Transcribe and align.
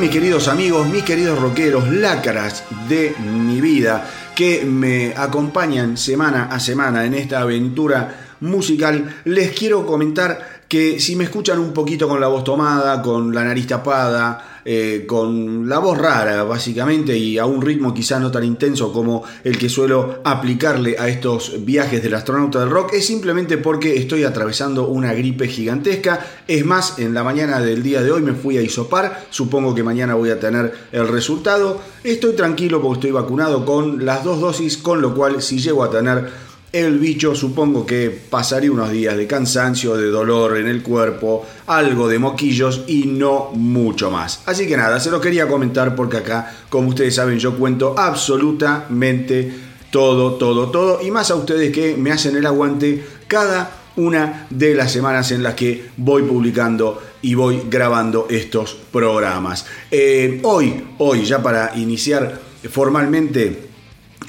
Mis 0.00 0.10
queridos 0.10 0.48
amigos, 0.48 0.88
mis 0.88 1.02
queridos 1.02 1.38
rockeros, 1.38 1.86
lácaras 1.88 2.64
de 2.88 3.14
mi 3.18 3.60
vida, 3.60 4.08
que 4.34 4.64
me 4.64 5.12
acompañan 5.14 5.98
semana 5.98 6.48
a 6.50 6.58
semana 6.58 7.04
en 7.04 7.12
esta 7.12 7.40
aventura 7.40 8.36
musical, 8.40 9.16
les 9.26 9.50
quiero 9.50 9.84
comentar 9.84 10.62
que 10.66 10.98
si 11.00 11.16
me 11.16 11.24
escuchan 11.24 11.58
un 11.58 11.74
poquito 11.74 12.08
con 12.08 12.18
la 12.18 12.28
voz 12.28 12.44
tomada, 12.44 13.02
con 13.02 13.34
la 13.34 13.44
nariz 13.44 13.66
tapada, 13.66 14.49
eh, 14.64 15.04
con 15.06 15.68
la 15.68 15.78
voz 15.78 15.98
rara 15.98 16.42
básicamente 16.44 17.16
y 17.16 17.38
a 17.38 17.46
un 17.46 17.62
ritmo 17.62 17.94
quizá 17.94 18.18
no 18.18 18.30
tan 18.30 18.44
intenso 18.44 18.92
como 18.92 19.22
el 19.44 19.56
que 19.58 19.68
suelo 19.68 20.20
aplicarle 20.24 20.96
a 20.98 21.08
estos 21.08 21.64
viajes 21.64 22.02
del 22.02 22.14
astronauta 22.14 22.60
del 22.60 22.70
rock 22.70 22.94
es 22.94 23.06
simplemente 23.06 23.58
porque 23.58 23.96
estoy 23.96 24.24
atravesando 24.24 24.88
una 24.88 25.12
gripe 25.12 25.48
gigantesca. 25.48 26.26
Es 26.46 26.64
más, 26.64 26.98
en 26.98 27.14
la 27.14 27.24
mañana 27.24 27.60
del 27.60 27.82
día 27.82 28.02
de 28.02 28.10
hoy 28.10 28.22
me 28.22 28.34
fui 28.34 28.58
a 28.58 28.62
isopar, 28.62 29.26
supongo 29.30 29.74
que 29.74 29.82
mañana 29.82 30.14
voy 30.14 30.30
a 30.30 30.40
tener 30.40 30.72
el 30.92 31.08
resultado. 31.08 31.80
Estoy 32.04 32.34
tranquilo 32.34 32.80
porque 32.80 33.08
estoy 33.08 33.10
vacunado 33.12 33.64
con 33.64 34.04
las 34.04 34.24
dos 34.24 34.40
dosis, 34.40 34.76
con 34.76 35.00
lo 35.00 35.14
cual 35.14 35.42
si 35.42 35.58
llego 35.58 35.84
a 35.84 35.90
tener 35.90 36.49
el 36.72 36.98
bicho 36.98 37.34
supongo 37.34 37.84
que 37.84 38.10
pasaría 38.10 38.70
unos 38.70 38.90
días 38.90 39.16
de 39.16 39.26
cansancio, 39.26 39.96
de 39.96 40.06
dolor 40.06 40.56
en 40.56 40.68
el 40.68 40.82
cuerpo, 40.82 41.44
algo 41.66 42.08
de 42.08 42.18
moquillos 42.18 42.84
y 42.86 43.06
no 43.06 43.50
mucho 43.52 44.10
más. 44.10 44.42
Así 44.46 44.68
que 44.68 44.76
nada, 44.76 45.00
se 45.00 45.10
lo 45.10 45.20
quería 45.20 45.48
comentar 45.48 45.96
porque 45.96 46.18
acá, 46.18 46.54
como 46.68 46.88
ustedes 46.90 47.16
saben, 47.16 47.38
yo 47.38 47.56
cuento 47.56 47.94
absolutamente 47.98 49.52
todo, 49.90 50.34
todo, 50.34 50.70
todo. 50.70 51.00
Y 51.02 51.10
más 51.10 51.30
a 51.30 51.34
ustedes 51.34 51.72
que 51.72 51.96
me 51.96 52.12
hacen 52.12 52.36
el 52.36 52.46
aguante 52.46 53.04
cada 53.26 53.76
una 53.96 54.46
de 54.50 54.74
las 54.74 54.92
semanas 54.92 55.32
en 55.32 55.42
las 55.42 55.54
que 55.54 55.90
voy 55.96 56.22
publicando 56.22 57.02
y 57.22 57.34
voy 57.34 57.62
grabando 57.68 58.28
estos 58.30 58.76
programas. 58.92 59.66
Eh, 59.90 60.40
hoy, 60.44 60.84
hoy, 60.98 61.24
ya 61.24 61.42
para 61.42 61.76
iniciar 61.76 62.40
formalmente 62.70 63.69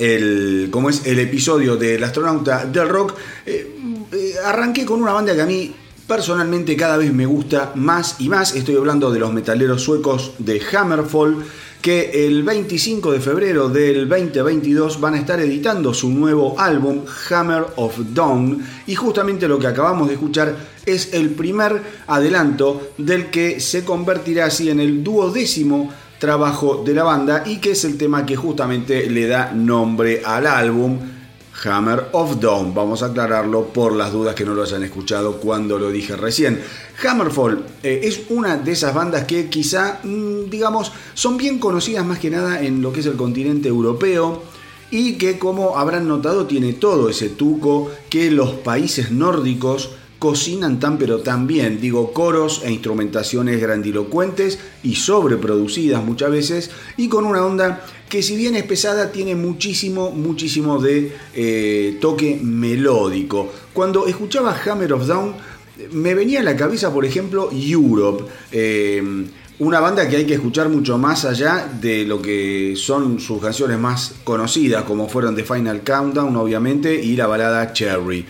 el, 0.01 0.69
como 0.71 0.89
es 0.89 1.05
el 1.05 1.19
episodio 1.19 1.77
del 1.77 2.03
astronauta 2.03 2.65
del 2.65 2.89
rock, 2.89 3.13
eh, 3.45 3.75
eh, 4.11 4.33
arranqué 4.43 4.83
con 4.83 5.01
una 5.01 5.13
banda 5.13 5.35
que 5.35 5.41
a 5.41 5.45
mí 5.45 5.75
personalmente 6.07 6.75
cada 6.75 6.97
vez 6.97 7.13
me 7.13 7.27
gusta 7.27 7.71
más 7.75 8.15
y 8.17 8.27
más. 8.27 8.55
Estoy 8.55 8.75
hablando 8.77 9.11
de 9.11 9.19
los 9.19 9.31
metaleros 9.31 9.83
suecos 9.83 10.33
de 10.39 10.59
Hammerfall 10.59 11.45
que 11.83 12.27
el 12.27 12.41
25 12.41 13.11
de 13.11 13.19
febrero 13.19 13.69
del 13.69 14.09
2022 14.09 14.99
van 14.99 15.13
a 15.13 15.19
estar 15.19 15.39
editando 15.39 15.93
su 15.93 16.09
nuevo 16.09 16.59
álbum 16.59 17.01
Hammer 17.29 17.65
of 17.75 17.97
Dawn. 18.13 18.65
Y 18.87 18.95
justamente 18.95 19.47
lo 19.47 19.59
que 19.59 19.67
acabamos 19.67 20.07
de 20.07 20.15
escuchar 20.15 20.55
es 20.83 21.13
el 21.13 21.29
primer 21.29 21.79
adelanto 22.07 22.89
del 22.97 23.29
que 23.29 23.59
se 23.59 23.85
convertirá 23.85 24.45
así 24.45 24.69
en 24.71 24.79
el 24.79 25.03
duodécimo 25.03 25.91
trabajo 26.21 26.83
de 26.85 26.93
la 26.93 27.01
banda 27.01 27.43
y 27.47 27.57
que 27.57 27.71
es 27.71 27.83
el 27.83 27.97
tema 27.97 28.27
que 28.27 28.35
justamente 28.35 29.09
le 29.09 29.25
da 29.25 29.51
nombre 29.53 30.21
al 30.23 30.45
álbum 30.45 30.99
Hammer 31.63 32.09
of 32.11 32.39
Dawn. 32.39 32.75
Vamos 32.75 33.01
a 33.01 33.07
aclararlo 33.07 33.65
por 33.73 33.95
las 33.95 34.11
dudas 34.11 34.35
que 34.35 34.45
no 34.45 34.53
lo 34.53 34.61
hayan 34.61 34.83
escuchado 34.83 35.37
cuando 35.37 35.79
lo 35.79 35.89
dije 35.89 36.15
recién. 36.15 36.61
Hammerfall 37.03 37.65
eh, 37.81 38.01
es 38.03 38.21
una 38.29 38.55
de 38.55 38.71
esas 38.71 38.93
bandas 38.93 39.25
que 39.25 39.49
quizá, 39.49 39.99
mm, 40.03 40.47
digamos, 40.51 40.91
son 41.15 41.37
bien 41.37 41.57
conocidas 41.57 42.05
más 42.05 42.19
que 42.19 42.29
nada 42.29 42.61
en 42.61 42.83
lo 42.83 42.93
que 42.93 42.99
es 42.99 43.07
el 43.07 43.15
continente 43.15 43.67
europeo 43.67 44.43
y 44.91 45.13
que 45.13 45.39
como 45.39 45.79
habrán 45.79 46.07
notado 46.07 46.45
tiene 46.45 46.73
todo 46.73 47.09
ese 47.09 47.29
tuco 47.29 47.89
que 48.11 48.29
los 48.29 48.51
países 48.51 49.09
nórdicos 49.09 49.89
cocinan 50.21 50.79
tan 50.79 50.99
pero 50.99 51.21
tan 51.21 51.47
bien, 51.47 51.81
digo, 51.81 52.13
coros 52.13 52.61
e 52.63 52.71
instrumentaciones 52.71 53.59
grandilocuentes 53.59 54.59
y 54.83 54.93
sobreproducidas 54.93 56.05
muchas 56.05 56.29
veces, 56.29 56.69
y 56.95 57.07
con 57.07 57.25
una 57.25 57.43
onda 57.43 57.83
que 58.07 58.21
si 58.21 58.35
bien 58.35 58.55
es 58.55 58.61
pesada, 58.61 59.11
tiene 59.11 59.33
muchísimo, 59.33 60.11
muchísimo 60.11 60.79
de 60.79 61.11
eh, 61.33 61.97
toque 61.99 62.39
melódico. 62.39 63.51
Cuando 63.73 64.05
escuchaba 64.05 64.55
Hammer 64.63 64.93
of 64.93 65.07
Down, 65.07 65.33
me 65.91 66.13
venía 66.13 66.41
a 66.41 66.43
la 66.43 66.55
cabeza, 66.55 66.93
por 66.93 67.03
ejemplo, 67.03 67.49
Europe. 67.51 68.25
Eh, 68.51 69.25
una 69.57 69.79
banda 69.79 70.07
que 70.07 70.17
hay 70.17 70.25
que 70.25 70.35
escuchar 70.35 70.69
mucho 70.69 70.99
más 70.99 71.25
allá 71.25 71.67
de 71.81 72.05
lo 72.05 72.21
que 72.21 72.75
son 72.77 73.19
sus 73.19 73.41
canciones 73.41 73.79
más 73.79 74.13
conocidas, 74.23 74.83
como 74.83 75.09
fueron 75.09 75.35
The 75.35 75.45
Final 75.45 75.81
Countdown, 75.81 76.35
obviamente, 76.35 76.93
y 76.93 77.15
la 77.15 77.25
balada 77.25 77.73
Cherry. 77.73 78.23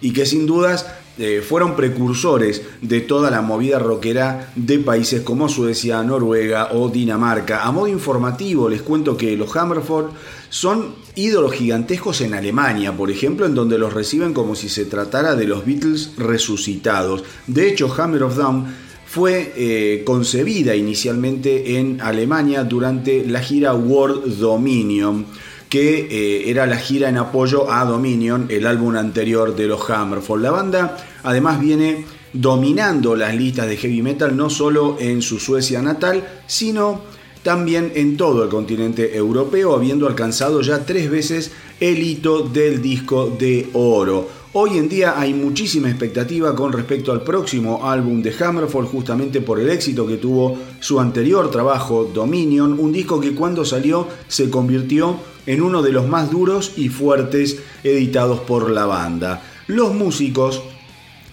Y 0.00 0.12
que 0.12 0.26
sin 0.26 0.44
dudas 0.44 0.86
eh, 1.18 1.42
fueron 1.46 1.76
precursores 1.76 2.62
de 2.82 3.00
toda 3.00 3.30
la 3.30 3.40
movida 3.40 3.78
rockera 3.78 4.52
de 4.54 4.78
países 4.78 5.22
como 5.22 5.48
Suecia, 5.48 6.02
Noruega 6.02 6.72
o 6.72 6.88
Dinamarca. 6.88 7.64
A 7.64 7.72
modo 7.72 7.88
informativo 7.88 8.68
les 8.68 8.82
cuento 8.82 9.16
que 9.16 9.36
los 9.36 9.56
Hammerford 9.56 10.10
son 10.50 10.94
ídolos 11.14 11.52
gigantescos 11.52 12.20
en 12.20 12.34
Alemania, 12.34 12.92
por 12.92 13.10
ejemplo, 13.10 13.46
en 13.46 13.54
donde 13.54 13.78
los 13.78 13.94
reciben 13.94 14.34
como 14.34 14.54
si 14.54 14.68
se 14.68 14.84
tratara 14.84 15.34
de 15.34 15.46
los 15.46 15.64
Beatles 15.64 16.12
resucitados. 16.18 17.24
De 17.46 17.68
hecho, 17.68 17.92
Hammer 17.96 18.22
of 18.22 18.36
Down 18.36 18.66
fue 19.06 19.54
eh, 19.56 20.02
concebida 20.04 20.74
inicialmente 20.74 21.78
en 21.78 22.00
Alemania 22.02 22.64
durante 22.64 23.24
la 23.24 23.40
gira 23.40 23.74
World 23.74 24.38
Dominion 24.38 25.24
que 25.68 26.06
eh, 26.10 26.50
era 26.50 26.66
la 26.66 26.76
gira 26.76 27.08
en 27.08 27.16
apoyo 27.16 27.70
a 27.70 27.84
Dominion, 27.84 28.46
el 28.50 28.66
álbum 28.66 28.96
anterior 28.96 29.56
de 29.56 29.66
los 29.66 29.88
Hammerfall. 29.90 30.42
La 30.42 30.50
banda 30.50 30.96
además 31.22 31.60
viene 31.60 32.04
dominando 32.32 33.16
las 33.16 33.34
listas 33.34 33.66
de 33.66 33.76
heavy 33.76 34.02
metal 34.02 34.36
no 34.36 34.50
solo 34.50 34.96
en 35.00 35.22
su 35.22 35.38
Suecia 35.38 35.82
natal, 35.82 36.26
sino 36.46 37.00
también 37.42 37.92
en 37.94 38.16
todo 38.16 38.42
el 38.42 38.48
continente 38.48 39.16
europeo, 39.16 39.74
habiendo 39.74 40.06
alcanzado 40.06 40.62
ya 40.62 40.84
tres 40.84 41.10
veces 41.10 41.52
el 41.78 42.02
hito 42.02 42.42
del 42.42 42.82
disco 42.82 43.34
de 43.38 43.68
oro. 43.72 44.28
Hoy 44.52 44.78
en 44.78 44.88
día 44.88 45.20
hay 45.20 45.34
muchísima 45.34 45.88
expectativa 45.88 46.54
con 46.54 46.72
respecto 46.72 47.12
al 47.12 47.22
próximo 47.22 47.88
álbum 47.88 48.22
de 48.22 48.34
Hammerfall, 48.34 48.86
justamente 48.86 49.42
por 49.42 49.60
el 49.60 49.68
éxito 49.68 50.06
que 50.06 50.16
tuvo 50.16 50.58
su 50.80 50.98
anterior 50.98 51.50
trabajo, 51.50 52.10
Dominion, 52.12 52.80
un 52.80 52.90
disco 52.90 53.20
que 53.20 53.34
cuando 53.34 53.64
salió 53.64 54.08
se 54.28 54.48
convirtió 54.48 55.16
en 55.46 55.62
uno 55.62 55.82
de 55.82 55.92
los 55.92 56.06
más 56.08 56.30
duros 56.30 56.72
y 56.76 56.88
fuertes 56.88 57.58
editados 57.84 58.40
por 58.40 58.70
la 58.70 58.86
banda. 58.86 59.42
Los 59.66 59.94
músicos 59.94 60.62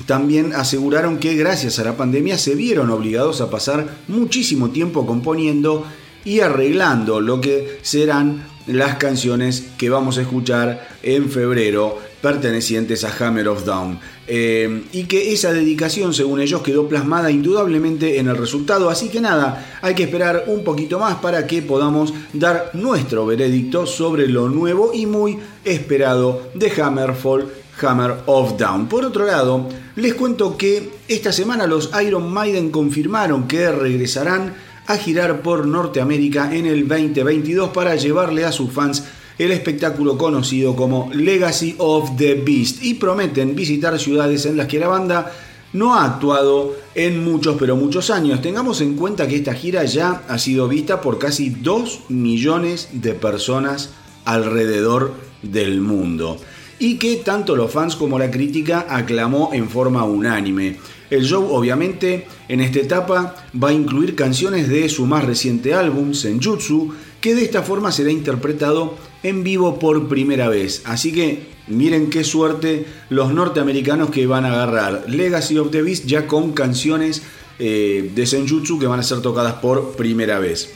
también 0.06 0.54
aseguraron 0.54 1.18
que 1.18 1.36
gracias 1.36 1.80
a 1.80 1.83
la 1.83 1.98
pandemia 1.98 2.38
se 2.38 2.56
vieron 2.56 2.89
obligados 2.89 3.42
a 3.42 3.50
pasar 3.50 3.98
muchísimo 4.07 4.69
tiempo 4.69 5.06
componiendo 5.06 5.86
y 6.25 6.39
arreglando 6.39 7.21
lo 7.21 7.42
que 7.42 7.80
serán 7.81 8.45
las 8.68 8.95
canciones 8.95 9.65
que 9.77 9.89
vamos 9.89 10.18
a 10.18 10.21
escuchar 10.21 10.88
en 11.04 11.30
febrero 11.30 12.00
pertenecientes 12.24 13.04
a 13.04 13.12
Hammer 13.20 13.50
of 13.50 13.66
Down. 13.66 14.00
Eh, 14.28 14.86
y 14.94 15.04
que 15.04 15.34
esa 15.34 15.52
dedicación, 15.52 16.14
según 16.14 16.40
ellos, 16.40 16.62
quedó 16.62 16.88
plasmada 16.88 17.30
indudablemente 17.30 18.18
en 18.18 18.30
el 18.30 18.38
resultado. 18.38 18.90
Así 18.90 19.10
que 19.10 19.20
nada, 19.20 19.78
hay 19.81 19.94
que 19.94 20.04
esperar 20.04 20.46
un 20.48 20.64
poquito 20.64 21.00
más 21.00 21.16
para 21.16 21.46
que 21.46 21.62
podamos 21.62 22.14
dar 22.31 22.72
nuestro 22.75 23.25
veredicto 23.25 23.86
sobre 23.86 24.30
lo 24.30 24.48
nuevo 24.48 24.94
y 24.94 25.06
muy 25.06 25.38
esperado 25.66 26.50
de 26.56 26.72
Hammerfall. 26.81 27.52
Hammer 27.81 28.18
of 28.28 28.56
Down. 28.56 28.88
Por 28.88 29.04
otro 29.04 29.26
lado, 29.26 29.68
les 29.96 30.14
cuento 30.14 30.56
que 30.56 30.92
esta 31.08 31.31
semana 31.31 31.66
los 31.66 31.90
Iron 32.06 32.31
Maiden 32.31 32.69
confirmaron 32.69 33.48
que 33.48 33.72
regresarán 33.72 34.54
a 34.86 34.96
girar 34.96 35.42
por 35.42 35.66
Norteamérica 35.66 36.56
en 36.56 36.68
el 36.68 36.88
2022 36.88 37.72
para 37.72 37.96
llevarle 37.96 38.46
a 38.46 38.52
sus 38.52 38.72
fans 38.72 39.04
el 39.38 39.51
espectáculo 39.51 40.18
conocido 40.18 40.75
como 40.75 41.09
Legacy 41.13 41.75
of 41.77 42.15
the 42.18 42.35
Beast 42.35 42.83
y 42.83 42.95
prometen 42.95 43.56
visitar 43.56 43.97
ciudades 44.00 44.45
en 44.45 44.57
las 44.57 44.68
que 44.68 44.80
la 44.80 44.88
banda 44.88 45.31
no 45.74 45.95
ha 45.95 46.06
actuado 46.06 46.75
en 46.95 47.24
muchos 47.24 47.57
pero 47.59 47.75
muchos 47.75 48.09
años. 48.09 48.41
Tengamos 48.41 48.81
en 48.81 48.95
cuenta 48.95 49.27
que 49.27 49.35
esta 49.35 49.53
gira 49.53 49.83
ya 49.85 50.24
ha 50.27 50.38
sido 50.38 50.68
vista 50.68 51.01
por 51.01 51.19
casi 51.19 51.50
2 51.50 52.01
millones 52.09 52.89
de 52.94 53.13
personas 53.13 53.89
alrededor 54.25 55.13
del 55.42 55.81
mundo 55.81 56.37
y 56.80 56.97
que 56.97 57.18
tanto 57.18 57.56
los 57.56 57.71
fans 57.71 57.95
como 57.95 58.19
la 58.19 58.31
crítica 58.31 58.85
aclamó 58.90 59.52
en 59.54 59.69
forma 59.69 60.04
unánime. 60.04 60.78
El 61.09 61.25
show 61.25 61.47
obviamente 61.52 62.28
en 62.47 62.61
esta 62.61 62.80
etapa 62.80 63.35
va 63.61 63.69
a 63.69 63.73
incluir 63.73 64.16
canciones 64.16 64.68
de 64.68 64.90
su 64.90 65.06
más 65.06 65.23
reciente 65.23 65.73
álbum, 65.73 66.13
Senjutsu, 66.13 66.94
que 67.23 67.35
de 67.35 67.44
esta 67.45 67.63
forma 67.63 67.94
será 67.94 68.11
interpretado 68.11 68.97
en 69.23 69.45
vivo 69.45 69.80
por 69.80 70.09
primera 70.09 70.49
vez. 70.49 70.81
Así 70.83 71.13
que 71.13 71.47
miren 71.68 72.09
qué 72.09 72.25
suerte 72.25 72.85
los 73.09 73.33
norteamericanos 73.33 74.09
que 74.09 74.27
van 74.27 74.44
a 74.44 74.49
agarrar 74.49 75.06
Legacy 75.07 75.57
of 75.57 75.71
the 75.71 75.81
Beast 75.81 76.06
ya 76.06 76.27
con 76.27 76.51
canciones 76.51 77.23
eh, 77.59 78.11
de 78.13 78.25
Senjutsu 78.25 78.77
que 78.77 78.87
van 78.87 78.99
a 78.99 79.03
ser 79.03 79.21
tocadas 79.21 79.53
por 79.53 79.94
primera 79.95 80.37
vez. 80.39 80.73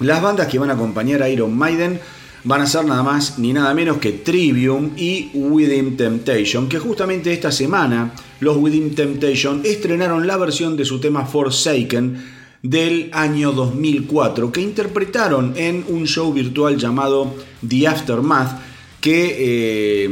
Las 0.00 0.22
bandas 0.22 0.46
que 0.46 0.58
van 0.58 0.70
a 0.70 0.72
acompañar 0.72 1.22
a 1.22 1.28
Iron 1.28 1.54
Maiden 1.54 2.00
van 2.44 2.62
a 2.62 2.66
ser 2.66 2.86
nada 2.86 3.02
más 3.02 3.38
ni 3.38 3.52
nada 3.52 3.74
menos 3.74 3.98
que 3.98 4.12
Trivium 4.12 4.92
y 4.96 5.32
Within 5.34 5.98
Temptation, 5.98 6.66
que 6.66 6.78
justamente 6.78 7.30
esta 7.30 7.52
semana 7.52 8.14
los 8.40 8.56
Within 8.56 8.94
Temptation 8.94 9.60
estrenaron 9.64 10.26
la 10.26 10.38
versión 10.38 10.78
de 10.78 10.86
su 10.86 10.98
tema 10.98 11.26
Forsaken 11.26 12.33
del 12.64 13.10
año 13.12 13.52
2004 13.52 14.50
que 14.50 14.62
interpretaron 14.62 15.52
en 15.54 15.84
un 15.86 16.06
show 16.06 16.32
virtual 16.32 16.78
llamado 16.78 17.34
The 17.66 17.86
Aftermath 17.86 18.58
que 19.02 19.36
eh, 19.38 20.10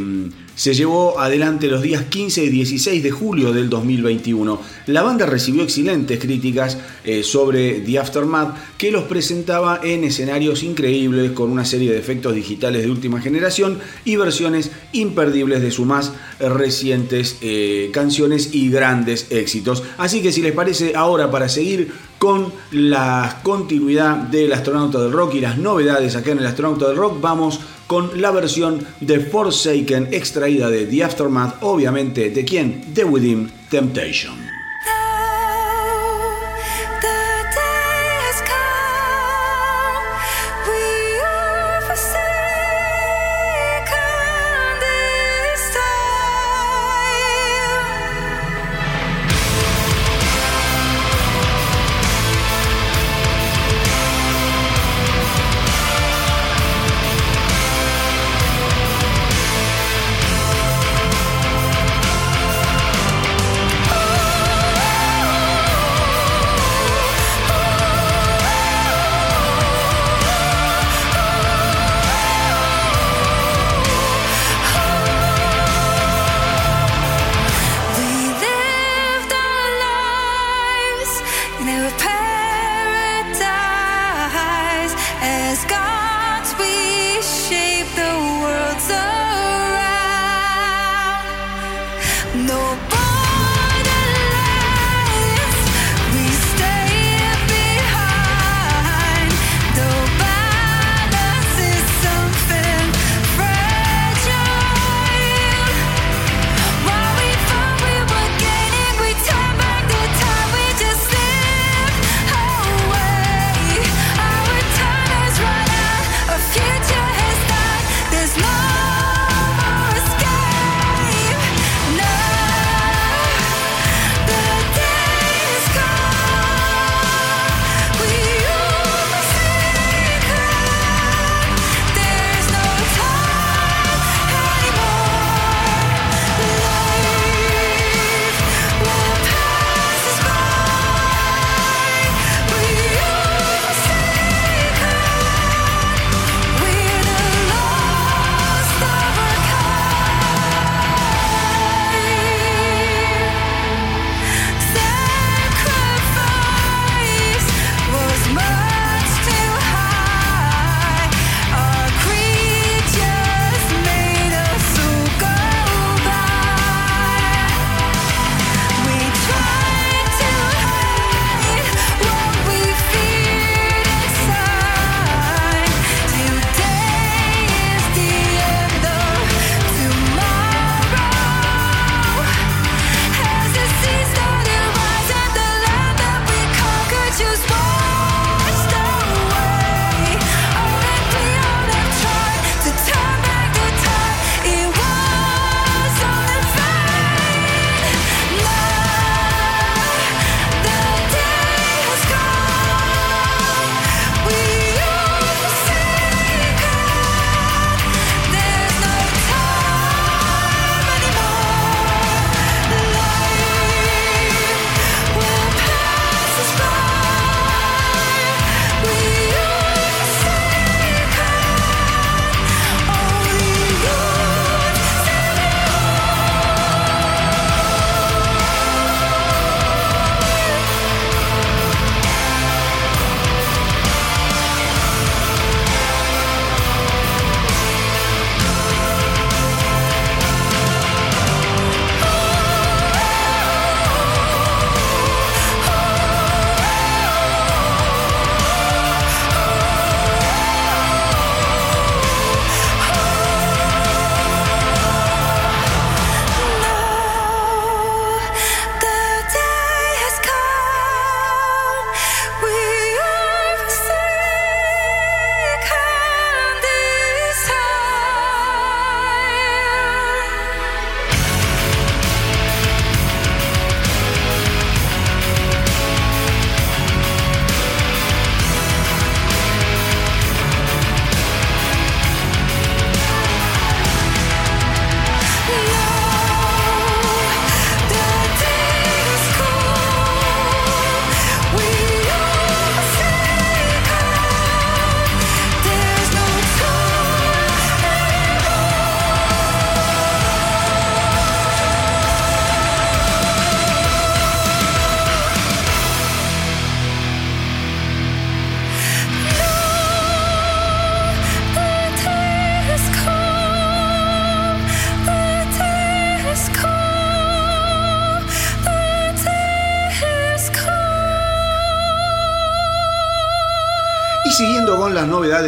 se 0.54 0.74
llevó 0.74 1.18
adelante 1.18 1.68
los 1.68 1.82
días 1.82 2.04
15 2.04 2.44
y 2.44 2.48
16 2.48 3.02
de 3.02 3.10
julio 3.10 3.52
del 3.52 3.70
2021. 3.70 4.60
La 4.86 5.02
banda 5.02 5.26
recibió 5.26 5.62
excelentes 5.62 6.18
críticas 6.18 6.78
eh, 7.04 7.22
sobre 7.22 7.80
The 7.80 7.98
Aftermath, 7.98 8.76
que 8.76 8.90
los 8.90 9.04
presentaba 9.04 9.80
en 9.82 10.04
escenarios 10.04 10.62
increíbles 10.62 11.32
con 11.32 11.50
una 11.50 11.64
serie 11.64 11.90
de 11.90 11.98
efectos 11.98 12.34
digitales 12.34 12.82
de 12.82 12.90
última 12.90 13.20
generación 13.20 13.78
y 14.04 14.16
versiones 14.16 14.70
imperdibles 14.92 15.62
de 15.62 15.70
sus 15.70 15.86
más 15.86 16.12
recientes 16.38 17.38
eh, 17.40 17.90
canciones 17.92 18.54
y 18.54 18.70
grandes 18.70 19.26
éxitos. 19.30 19.82
Así 19.98 20.22
que 20.22 20.32
si 20.32 20.42
les 20.42 20.52
parece, 20.52 20.94
ahora 20.94 21.30
para 21.30 21.48
seguir 21.48 21.92
con 22.18 22.52
la 22.70 23.40
continuidad 23.42 24.16
del 24.16 24.52
astronauta 24.52 25.00
del 25.00 25.10
rock 25.10 25.34
y 25.34 25.40
las 25.40 25.58
novedades 25.58 26.14
acá 26.14 26.30
en 26.30 26.38
el 26.38 26.46
astronauta 26.46 26.86
del 26.86 26.96
rock, 26.96 27.20
vamos 27.20 27.58
con 27.92 28.22
la 28.22 28.30
versión 28.30 28.86
de 29.00 29.20
Forsaken 29.20 30.08
extraída 30.12 30.70
de 30.70 30.86
The 30.86 31.04
Aftermath, 31.04 31.56
obviamente 31.60 32.30
de 32.30 32.42
quién? 32.42 32.82
De 32.94 33.04
Within 33.04 33.52
Temptation. 33.68 34.51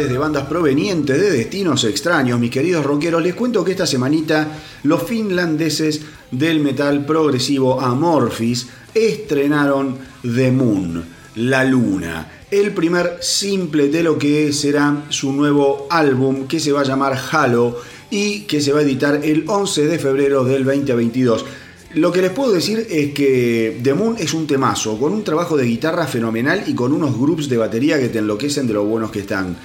De 0.03 0.17
bandas 0.17 0.45
provenientes 0.47 1.19
de 1.19 1.31
destinos 1.31 1.85
extraños, 1.85 2.39
mis 2.39 2.51
queridos 2.51 2.85
rockeros, 2.85 3.23
les 3.23 3.33
cuento 3.33 3.63
que 3.63 3.71
esta 3.71 3.87
semanita 3.87 4.49
los 4.83 5.03
finlandeses 5.03 6.01
del 6.31 6.59
metal 6.59 7.05
progresivo 7.05 7.79
Amorphis 7.79 8.67
estrenaron 8.93 9.97
The 10.21 10.51
Moon, 10.51 11.03
La 11.35 11.63
Luna, 11.63 12.29
el 12.51 12.73
primer 12.73 13.17
simple 13.21 13.87
de 13.87 14.03
lo 14.03 14.17
que 14.17 14.51
será 14.51 15.05
su 15.09 15.31
nuevo 15.31 15.87
álbum 15.89 16.47
que 16.47 16.59
se 16.59 16.73
va 16.73 16.81
a 16.81 16.85
llamar 16.85 17.17
Halo 17.31 17.79
y 18.09 18.41
que 18.41 18.59
se 18.59 18.73
va 18.73 18.79
a 18.79 18.83
editar 18.83 19.21
el 19.23 19.45
11 19.47 19.87
de 19.87 19.99
febrero 19.99 20.43
del 20.43 20.65
2022. 20.65 21.45
Lo 21.95 22.11
que 22.11 22.21
les 22.21 22.31
puedo 22.31 22.51
decir 22.51 22.85
es 22.89 23.13
que 23.13 23.79
The 23.81 23.93
Moon 23.93 24.17
es 24.19 24.33
un 24.33 24.45
temazo, 24.45 24.99
con 24.99 25.13
un 25.13 25.23
trabajo 25.23 25.55
de 25.55 25.65
guitarra 25.65 26.05
fenomenal 26.05 26.65
y 26.67 26.75
con 26.75 26.91
unos 26.91 27.17
groups 27.17 27.47
de 27.47 27.55
batería 27.55 27.97
que 27.97 28.09
te 28.09 28.19
enloquecen 28.19 28.67
de 28.67 28.73
lo 28.73 28.83
buenos 28.83 29.11
que 29.11 29.19
están. 29.19 29.55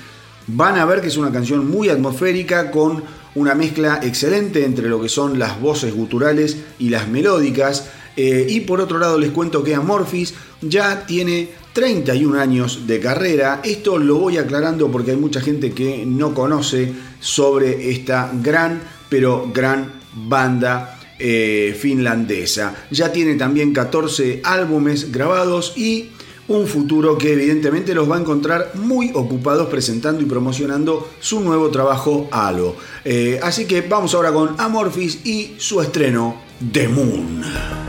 Van 0.52 0.78
a 0.78 0.84
ver 0.84 1.00
que 1.00 1.08
es 1.08 1.16
una 1.16 1.30
canción 1.30 1.70
muy 1.70 1.88
atmosférica, 1.88 2.70
con 2.70 3.02
una 3.34 3.54
mezcla 3.54 4.00
excelente 4.02 4.64
entre 4.64 4.88
lo 4.88 5.00
que 5.00 5.08
son 5.08 5.38
las 5.38 5.60
voces 5.60 5.94
guturales 5.94 6.56
y 6.78 6.88
las 6.88 7.08
melódicas. 7.08 7.88
Eh, 8.16 8.46
y 8.48 8.60
por 8.60 8.80
otro 8.80 8.98
lado 8.98 9.18
les 9.18 9.30
cuento 9.30 9.62
que 9.62 9.74
Amorphis 9.74 10.34
ya 10.60 11.06
tiene 11.06 11.48
31 11.72 12.40
años 12.40 12.86
de 12.86 12.98
carrera. 12.98 13.60
Esto 13.62 13.98
lo 13.98 14.16
voy 14.16 14.38
aclarando 14.38 14.90
porque 14.90 15.12
hay 15.12 15.16
mucha 15.16 15.40
gente 15.40 15.72
que 15.72 16.04
no 16.04 16.34
conoce 16.34 16.92
sobre 17.20 17.90
esta 17.90 18.32
gran, 18.42 18.82
pero 19.08 19.50
gran 19.54 19.92
banda 20.12 20.98
eh, 21.18 21.76
finlandesa. 21.78 22.74
Ya 22.90 23.12
tiene 23.12 23.36
también 23.36 23.72
14 23.72 24.40
álbumes 24.42 25.12
grabados 25.12 25.74
y 25.76 26.10
un 26.50 26.66
futuro 26.66 27.16
que 27.16 27.32
evidentemente 27.32 27.94
los 27.94 28.10
va 28.10 28.16
a 28.16 28.20
encontrar 28.20 28.72
muy 28.74 29.12
ocupados 29.14 29.68
presentando 29.68 30.20
y 30.20 30.26
promocionando 30.26 31.08
su 31.20 31.40
nuevo 31.40 31.70
trabajo 31.70 32.28
Halo. 32.32 32.74
Eh, 33.04 33.38
así 33.42 33.66
que 33.66 33.82
vamos 33.82 34.14
ahora 34.14 34.32
con 34.32 34.60
Amorphis 34.60 35.24
y 35.24 35.54
su 35.58 35.80
estreno 35.80 36.34
The 36.72 36.88
Moon. 36.88 37.79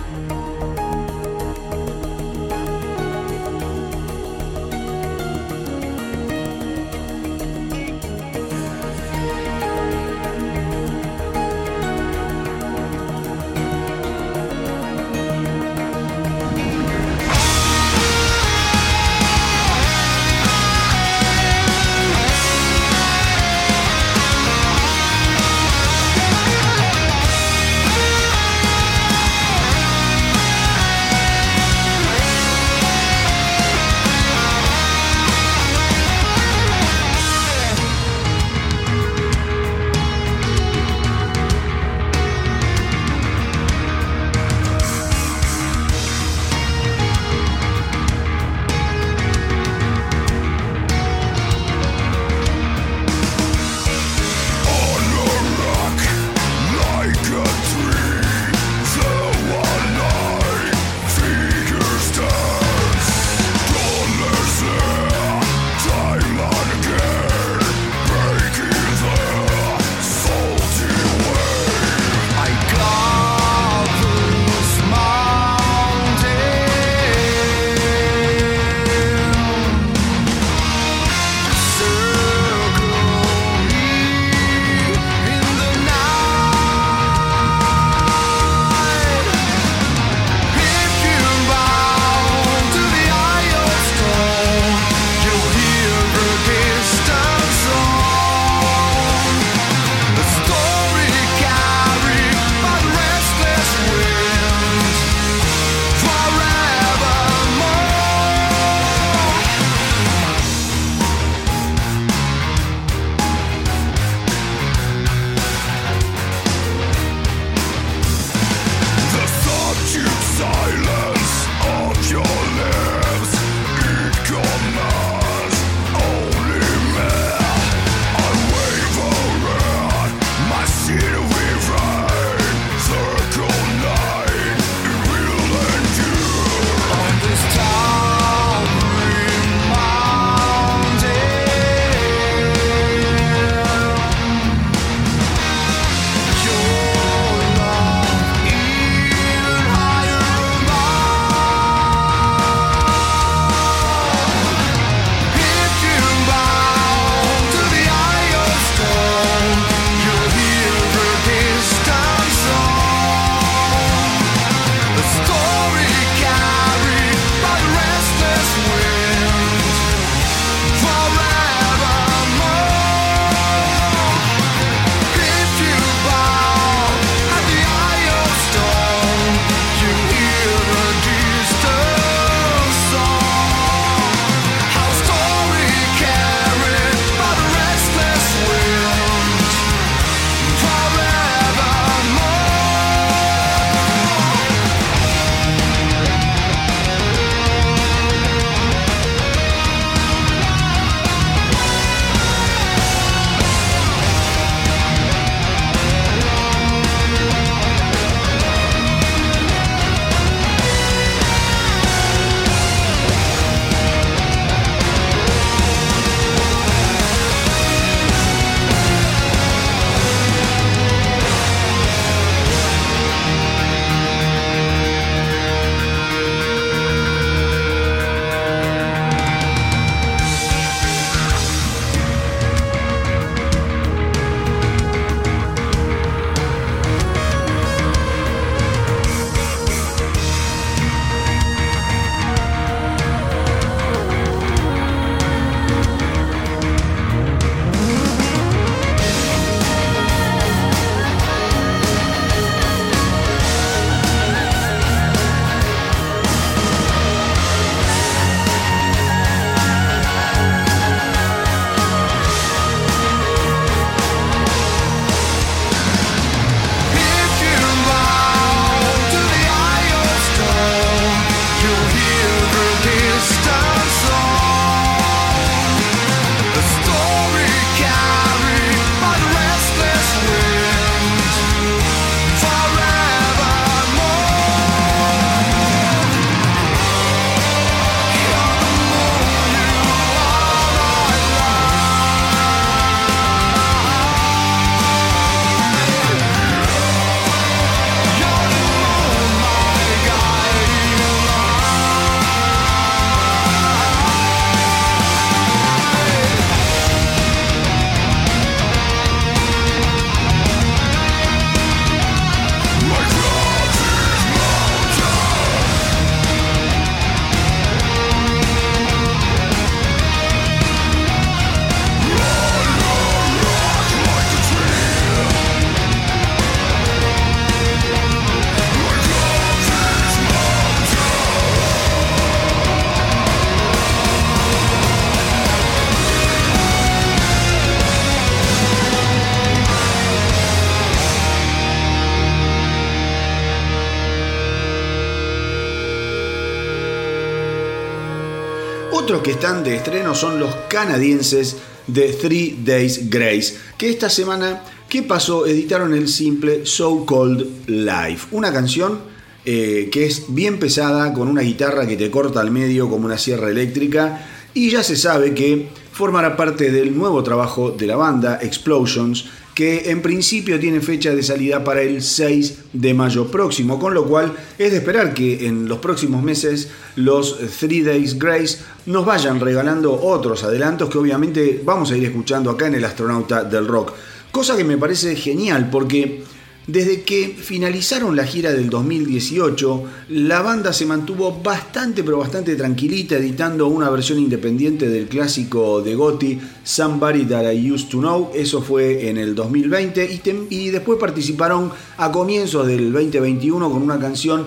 Son 350.15 350.39
los 350.39 350.53
canadienses 350.69 351.57
de 351.87 352.13
Three 352.13 352.59
Days 352.63 353.09
Grace, 353.09 353.57
que 353.77 353.89
esta 353.89 354.09
semana, 354.09 354.63
¿qué 354.89 355.03
pasó? 355.03 355.45
Editaron 355.45 355.93
el 355.93 356.07
simple 356.07 356.65
So 356.65 357.05
Cold 357.05 357.67
Life, 357.67 358.27
una 358.31 358.53
canción 358.53 358.99
eh, 359.43 359.89
que 359.91 360.05
es 360.05 360.25
bien 360.27 360.59
pesada, 360.59 361.13
con 361.13 361.27
una 361.27 361.41
guitarra 361.41 361.87
que 361.87 361.97
te 361.97 362.11
corta 362.11 362.41
al 362.41 362.51
medio 362.51 362.89
como 362.89 363.05
una 363.05 363.17
sierra 363.17 363.49
eléctrica, 363.49 364.27
y 364.53 364.69
ya 364.69 364.83
se 364.83 364.95
sabe 364.95 365.33
que 365.33 365.69
formará 365.91 366.37
parte 366.37 366.71
del 366.71 366.95
nuevo 366.95 367.23
trabajo 367.23 367.71
de 367.71 367.87
la 367.87 367.95
banda, 367.95 368.39
Explosions, 368.41 369.25
que 369.53 369.91
en 369.91 370.01
principio 370.01 370.59
tiene 370.59 370.79
fecha 370.79 371.13
de 371.13 371.23
salida 371.23 371.63
para 371.63 371.81
el 371.81 372.01
6 372.01 372.59
de 372.73 372.93
mayo 372.93 373.29
próximo, 373.29 373.79
con 373.79 373.93
lo 373.93 374.05
cual 374.05 374.33
es 374.57 374.71
de 374.71 374.77
esperar 374.77 375.13
que 375.13 375.47
en 375.47 375.67
los 375.67 375.79
próximos 375.79 376.23
meses 376.23 376.69
los 376.95 377.37
Three 377.59 377.83
Days 377.83 378.17
Grace 378.17 378.59
nos 378.85 379.05
vayan 379.05 379.39
regalando 379.39 379.93
otros 379.93 380.43
adelantos 380.43 380.89
que 380.89 380.97
obviamente 380.97 381.61
vamos 381.63 381.91
a 381.91 381.97
ir 381.97 382.05
escuchando 382.05 382.49
acá 382.49 382.67
en 382.67 382.75
el 382.75 382.85
Astronauta 382.85 383.43
del 383.43 383.67
Rock. 383.67 383.93
Cosa 384.31 384.55
que 384.55 384.63
me 384.63 384.77
parece 384.77 385.15
genial 385.15 385.69
porque 385.69 386.23
desde 386.67 387.01
que 387.01 387.29
finalizaron 387.29 388.15
la 388.15 388.25
gira 388.25 388.51
del 388.51 388.69
2018, 388.69 389.83
la 390.09 390.41
banda 390.41 390.71
se 390.71 390.85
mantuvo 390.85 391.41
bastante 391.41 392.03
pero 392.03 392.19
bastante 392.19 392.55
tranquilita 392.55 393.15
editando 393.15 393.67
una 393.67 393.89
versión 393.89 394.19
independiente 394.19 394.87
del 394.87 395.07
clásico 395.07 395.81
de 395.81 395.95
Gotti, 395.95 396.39
Somebody 396.63 397.25
That 397.25 397.51
I 397.51 397.71
Used 397.71 397.89
to 397.89 397.99
Know, 397.99 398.31
eso 398.35 398.61
fue 398.61 399.09
en 399.09 399.17
el 399.17 399.33
2020 399.33 400.21
y, 400.49 400.69
después 400.69 400.99
participaron 400.99 401.71
a 401.97 402.11
comienzos 402.11 402.67
del 402.67 402.91
2021 402.93 403.71
con 403.71 403.81
una 403.81 403.99
canción 403.99 404.45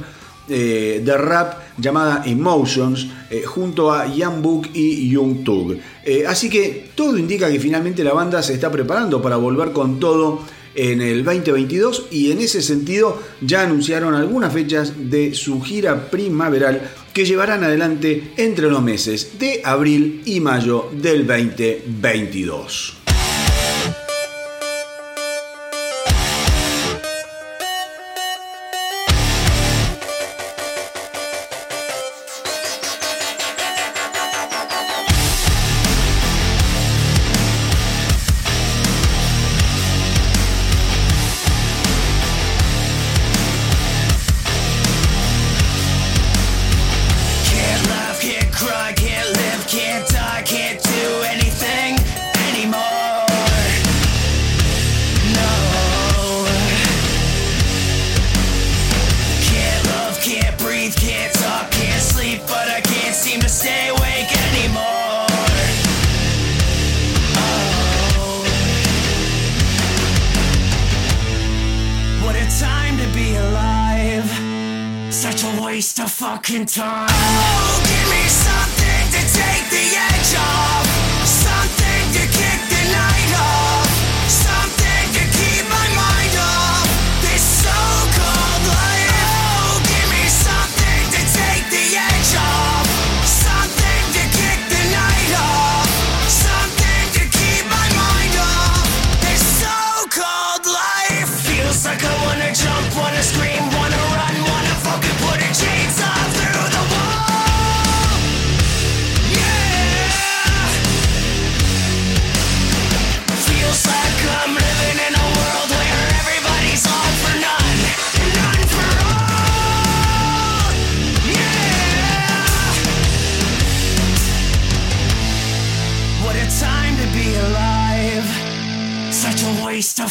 eh, 0.49 1.03
de 1.05 1.17
rap 1.17 1.55
llamada 1.79 2.23
Emotions 2.27 3.09
eh, 3.31 3.43
junto 3.45 3.91
a 3.91 4.07
Young 4.15 4.41
Book 4.41 4.69
y 4.73 5.09
Young 5.09 5.43
Tug. 5.43 5.79
Eh, 6.05 6.25
así 6.29 6.49
que 6.49 6.91
todo 6.95 7.19
indica 7.19 7.51
que 7.51 7.59
finalmente 7.59 8.05
la 8.05 8.13
banda 8.13 8.43
se 8.43 8.55
está 8.55 8.71
preparando 8.71 9.21
para 9.21 9.37
volver 9.37 9.73
con 9.73 9.99
todo 9.99 10.41
en 10.75 11.01
el 11.01 11.25
2022 11.25 12.07
y 12.11 12.31
en 12.31 12.41
ese 12.41 12.63
sentido 12.63 13.21
ya 13.41 13.63
anunciaron 13.63 14.15
algunas 14.15 14.53
fechas 14.53 14.93
de 15.11 15.35
su 15.35 15.61
gira 15.63 16.11
primaveral 16.11 16.91
que 17.13 17.25
llevarán 17.25 17.63
adelante 17.63 18.33
entre 18.37 18.69
los 18.69 18.83
meses 18.83 19.39
de 19.39 19.61
abril 19.65 20.23
y 20.25 20.41
mayo 20.41 20.91
del 20.93 21.27
2022. 21.27 23.04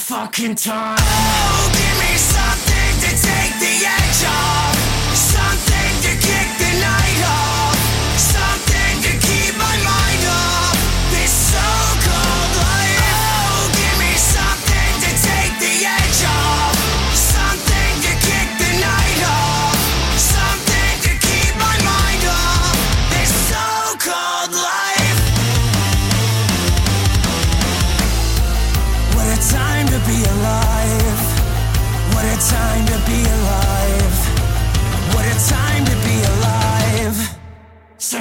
Fucking 0.04 0.56
time. 0.56 1.93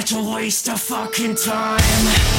Such 0.05 0.19
a 0.19 0.21
waste 0.21 0.67
of 0.67 0.81
fucking 0.81 1.35
time. 1.35 2.32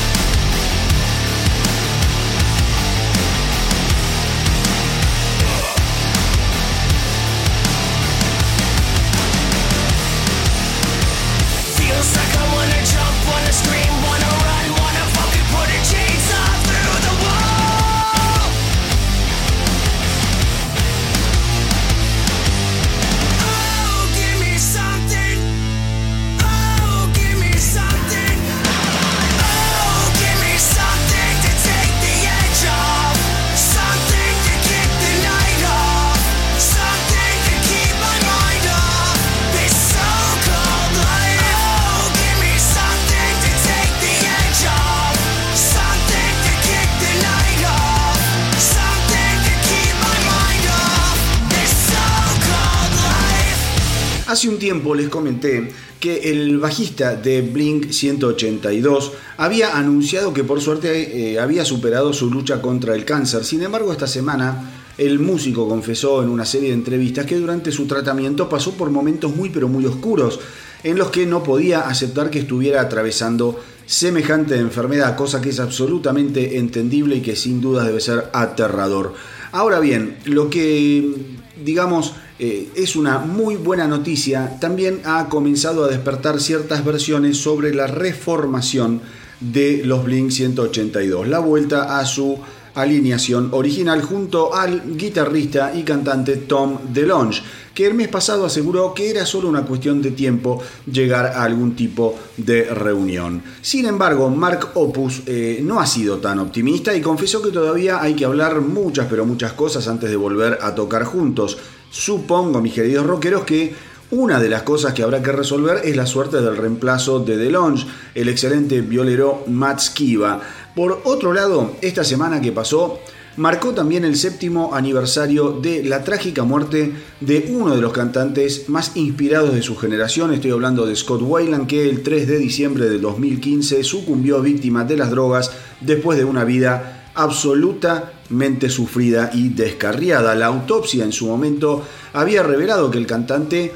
Les 54.95 55.09
comenté 55.09 55.71
que 56.01 56.31
el 56.31 56.59
bajista 56.59 57.17
de 57.17 57.43
Blink 57.43 57.91
182 57.91 59.13
había 59.37 59.77
anunciado 59.77 60.33
que 60.33 60.45
por 60.45 60.61
suerte 60.61 61.33
eh, 61.33 61.39
había 61.39 61.65
superado 61.65 62.13
su 62.13 62.31
lucha 62.31 62.61
contra 62.63 62.95
el 62.95 63.05
cáncer. 63.05 63.45
Sin 63.45 63.63
embargo, 63.63 63.93
esta 63.93 64.07
semana 64.07 64.73
el 64.97 65.19
músico 65.19 65.69
confesó 65.69 66.23
en 66.23 66.29
una 66.29 66.45
serie 66.45 66.69
de 66.69 66.75
entrevistas 66.75 67.27
que 67.27 67.37
durante 67.37 67.73
su 67.73 67.87
tratamiento 67.87 68.49
pasó 68.49 68.75
por 68.75 68.91
momentos 68.91 69.35
muy 69.35 69.51
pero 69.51 69.69
muy 69.69 69.85
oscuros 69.87 70.39
en 70.85 70.99
los 70.99 71.11
que 71.11 71.27
no 71.27 71.43
podía 71.43 71.81
aceptar 71.81 72.31
que 72.31 72.39
estuviera 72.39 72.81
atravesando 72.81 73.59
semejante 73.87 74.57
enfermedad, 74.57 75.17
cosa 75.17 75.41
que 75.41 75.51
es 75.51 75.61
absolutamente 75.61 76.59
entendible 76.59 77.17
y 77.17 77.21
que 77.23 77.37
sin 77.37 77.61
duda 77.61 77.85
debe 77.85 78.01
ser 78.01 78.31
aterrador. 78.33 79.15
Ahora 79.53 79.81
bien, 79.81 80.19
lo 80.25 80.51
que 80.51 81.15
digamos 81.63 82.15
eh, 82.39 82.69
es 82.75 82.97
una 82.97 83.19
muy 83.19 83.57
buena 83.57 83.87
noticia, 83.87 84.59
también 84.61 85.01
ha 85.05 85.29
comenzado 85.29 85.85
a 85.85 85.89
despertar 85.89 86.41
ciertas 86.41 86.85
versiones 86.85 87.37
sobre 87.37 87.75
la 87.75 87.87
reformación 87.87 89.01
de 89.41 89.83
los 89.85 90.05
Blink 90.05 90.31
182, 90.31 91.29
la 91.29 91.39
vuelta 91.39 91.99
a 91.99 92.05
su 92.05 92.39
alineación 92.75 93.51
original 93.53 94.03
junto 94.03 94.55
al 94.55 94.97
guitarrista 94.97 95.73
y 95.75 95.85
cantante 95.85 96.37
Tom 96.39 96.79
DeLonge, 96.93 97.43
que 97.73 97.87
el 97.87 97.95
mes 97.95 98.09
pasado 98.09 98.45
aseguró 98.47 98.95
que 98.95 99.11
era 99.11 99.25
solo 99.27 99.49
una 99.49 99.65
cuestión 99.65 100.03
de 100.03 100.11
tiempo 100.11 100.61
llegar 100.91 101.27
a 101.27 101.45
algún 101.45 101.75
tipo 101.77 102.17
de 102.37 102.65
reunión. 102.65 103.43
Sin 103.63 103.87
embargo, 103.87 104.29
Mark 104.31 104.71
Opus 104.75 105.23
eh, 105.27 105.61
no 105.63 105.81
ha 105.81 105.87
sido 105.87 106.19
tan 106.19 106.39
optimista 106.39 106.95
y 106.95 107.01
confesó 107.01 107.43
que 107.43 107.51
todavía 107.51 108.01
hay 108.01 108.15
que 108.15 108.25
hablar 108.25 108.61
muchas 108.61 109.07
pero 109.09 109.25
muchas 109.25 109.53
cosas 109.53 109.87
antes 109.89 110.11
de 110.11 110.17
volver 110.17 110.59
a 110.61 110.75
tocar 110.75 111.05
juntos. 111.05 111.59
Supongo, 111.95 112.61
mis 112.61 112.75
queridos 112.75 113.07
rockeros, 113.07 113.45
que 113.45 113.73
una 114.11 114.41
de 114.41 114.49
las 114.49 114.65
cosas 114.65 114.95
que 114.95 115.05
habrá 115.05 115.23
que 115.23 115.31
resolver 115.31 115.83
es 115.85 115.95
la 115.95 116.07
suerte 116.07 116.41
del 116.41 116.57
reemplazo 116.57 117.21
de 117.21 117.37
DeLonge, 117.37 117.87
el 118.17 118.29
excelente 118.29 118.81
violero 118.81 119.45
Matt 119.47 119.79
Skiba. 119.79 120.41
Por 120.75 121.03
otro 121.05 121.33
lado, 121.33 121.77
esta 121.83 122.03
semana 122.03 122.41
que 122.41 122.51
pasó 122.51 122.99
marcó 123.37 123.75
también 123.75 124.05
el 124.05 124.17
séptimo 124.17 124.75
aniversario 124.75 125.53
de 125.53 125.85
la 125.85 126.03
trágica 126.03 126.43
muerte 126.43 126.93
de 127.21 127.47
uno 127.51 127.77
de 127.77 127.81
los 127.81 127.93
cantantes 127.93 128.69
más 128.69 128.97
inspirados 128.97 129.55
de 129.55 129.63
su 129.63 129.77
generación. 129.77 130.35
Estoy 130.35 130.51
hablando 130.51 130.87
de 130.87 130.97
Scott 130.97 131.23
Weiland, 131.23 131.69
que 131.69 131.89
el 131.89 132.03
3 132.03 132.27
de 132.27 132.39
diciembre 132.39 132.89
del 132.89 133.03
2015 133.03 133.85
sucumbió 133.85 134.43
víctima 134.43 134.83
de 134.83 134.97
las 134.97 135.11
drogas 135.11 135.53
después 135.81 136.19
de 136.19 136.25
una 136.25 136.43
vida 136.43 136.94
absolutamente 137.15 138.69
sufrida 138.69 139.31
y 139.33 139.51
descarriada. 139.51 140.35
La 140.35 140.47
autopsia 140.47 141.05
en 141.05 141.13
su 141.13 141.27
momento 141.27 141.87
había 142.13 142.43
revelado 142.43 142.91
que 142.91 142.99
el 142.99 143.07
cantante 143.07 143.73